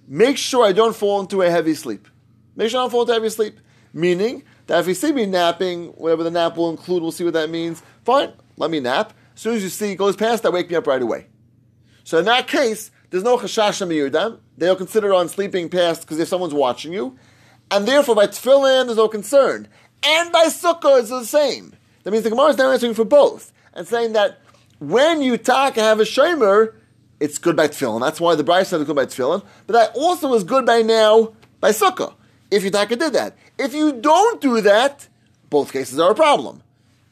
[0.07, 2.07] Make sure I don't fall into a heavy sleep.
[2.55, 3.59] Make sure I don't fall into a heavy sleep.
[3.93, 7.35] Meaning that if you see me napping, whatever the nap will include, we'll see what
[7.35, 7.83] that means.
[8.05, 9.12] Fine, let me nap.
[9.35, 11.26] As soon as you see it goes past, that wake me up right away.
[12.05, 14.39] So in that case, there's no chashash miyudam.
[14.57, 17.17] They don't consider on sleeping past because if someone's watching you,
[17.71, 19.69] and therefore by tefillin there's no concern,
[20.03, 21.75] and by sukkah it's the same.
[22.03, 24.41] That means the Gemara is now answering for both and saying that
[24.79, 26.75] when you taka have a shomer,
[27.21, 28.01] it's good by tefillin.
[28.01, 29.45] That's why the Braisa said it's good by tefillin.
[29.67, 32.15] But that also is good by now by sukkah.
[32.51, 35.09] If you taka did that, if you don't do that,
[35.49, 36.63] both cases are a problem.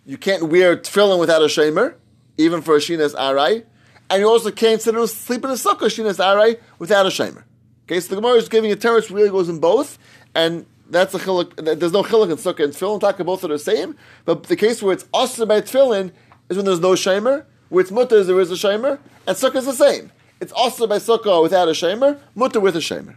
[0.04, 1.94] You can't wear tefillin without a shomer,
[2.36, 3.64] even for a shinas arai,
[4.10, 7.44] and you also can't sit and sleep in a sukkah shinas arai without a shomer.
[7.84, 9.98] Okay, so the Gemara is giving a terrace really goes in both,
[10.34, 11.56] and that's a chiluk.
[11.56, 13.00] There's no chiluk in sukkah and tefillin.
[13.00, 16.12] Taka both are the same, but the case where it's also by tefillin
[16.48, 17.46] is when there's no shomer.
[17.68, 20.10] Where it's mutter, is there is a shomer, and sukkah is the same.
[20.40, 23.16] It's also by sukkah without a shomer, mutter with a shomer.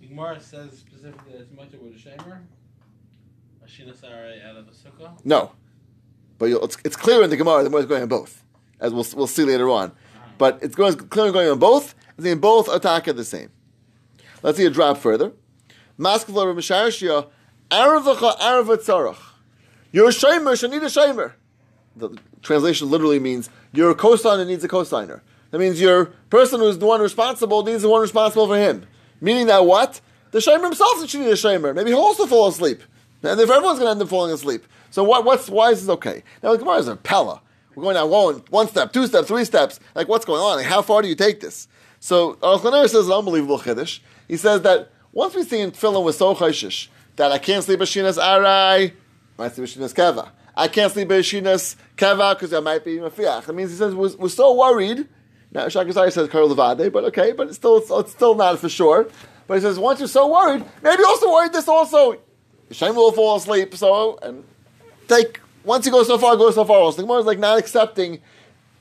[0.00, 2.40] The Gemara says specifically that it's mutter with a shamer.
[3.62, 5.12] A shinasare out of the sukkah.
[5.24, 5.52] No,
[6.38, 8.42] but you'll, it's, it's clear in the Gemara the Gemara is going on both,
[8.82, 9.92] as we'll, we'll see later on.
[10.36, 11.94] But it's going clearly going on both.
[12.16, 13.50] and then both attack are the same.
[14.42, 15.32] Let's see a drop further.
[15.98, 17.28] Maskevla Rav
[17.70, 19.16] Aravacha.
[19.92, 21.34] You're a shamer, should need a shamer.
[21.96, 25.20] The translation literally means you're a cosigner needs a cosigner.
[25.50, 28.86] That means your person who's the one responsible needs the one responsible for him.
[29.20, 30.00] Meaning that what?
[30.32, 31.74] The shamer himself should need a shamer.
[31.74, 32.82] Maybe he'll also fall asleep.
[33.22, 34.66] And if everyone's going to end up falling asleep.
[34.90, 36.24] So what, what's, why is this okay?
[36.42, 37.40] Now the Gemara is a Pella.
[37.74, 39.80] We're going down one, one step, two steps, three steps.
[39.94, 40.56] Like what's going on?
[40.56, 41.68] Like how far do you take this?
[42.00, 42.58] So Al
[42.88, 44.00] says an unbelievable chiddush.
[44.28, 47.80] He says that once we see in Tefillin with so chayshish that I can't sleep
[47.80, 48.92] Shinas arai,
[49.38, 50.30] I sleep Shinas keva.
[50.56, 53.44] I can't sleep Shinas keva because I might be mafiach.
[53.44, 55.08] That means he says we're, we're so worried.
[55.52, 59.08] Now Shakazai says Karl Levade, but okay, but it's still it's, still not for sure.
[59.46, 62.18] But he says once you're so worried, maybe also worried this also.
[62.70, 63.76] Shem will fall asleep.
[63.76, 64.44] So and
[65.08, 66.78] take once you go so far, go so far.
[66.78, 68.20] Also, the Gemara is like not accepting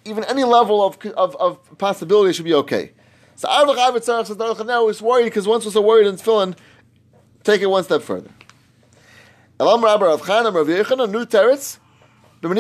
[0.06, 2.92] even any level of of, of possibility should be okay.
[3.36, 6.56] So Arvach Avitzarach says Baruch now is worried because once we're so worried in
[7.44, 8.30] take it one step further.
[9.60, 11.78] Elam Rabbi Rav Chanan Rav Yechon, a new teretz.
[12.44, 12.56] We're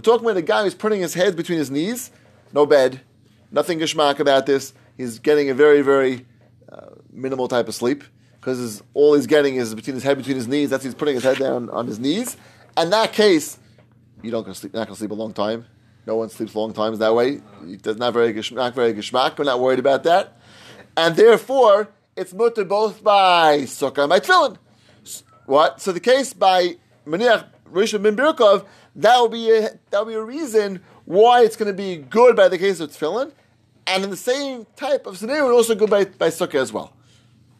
[0.00, 2.10] talking about a guy who's putting his head between his knees,
[2.54, 3.02] no bed,
[3.50, 4.72] nothing geshmak about this.
[4.96, 6.24] He's getting a very, very
[6.70, 8.04] uh, minimal type of sleep
[8.40, 10.70] because all he's getting is between his head between his knees.
[10.70, 12.38] That's he's putting his head down on his knees.
[12.76, 13.58] And that case,
[14.22, 14.74] you don't gonna sleep.
[14.74, 15.66] Not gonna sleep a long time.
[16.06, 17.40] No one sleeps long times that way.
[17.64, 19.38] It's not very not very geshmak.
[19.38, 20.38] We're not worried about that,
[20.96, 24.58] and therefore it's mutter both by sukkah and by tefillin.
[25.46, 25.80] What?
[25.80, 28.66] So the case by maniach rishon bin birkov
[28.96, 32.36] that will be a, that will be a reason why it's going to be good
[32.36, 33.32] by the case of tefillin,
[33.86, 36.92] and in the same type of scenario, it also good by, by sukkah as well.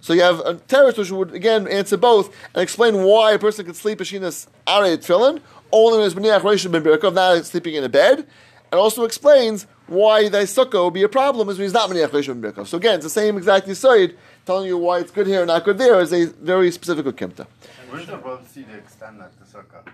[0.03, 3.65] So you have a teretz which would again answer both and explain why a person
[3.65, 5.41] could sleep a shinas arei tefillin
[5.71, 8.27] only when it's b'niach rishon ben birkov, not sleeping in a bed,
[8.73, 12.09] and also explains why the sukkah would be a problem is when he's not b'niach
[12.09, 12.67] rishon ben birkov.
[12.67, 15.65] So again, it's the same exact yisoid telling you why it's good here and not
[15.65, 17.47] good there is a very specific kimta.
[17.89, 19.87] Where's the see sukkah?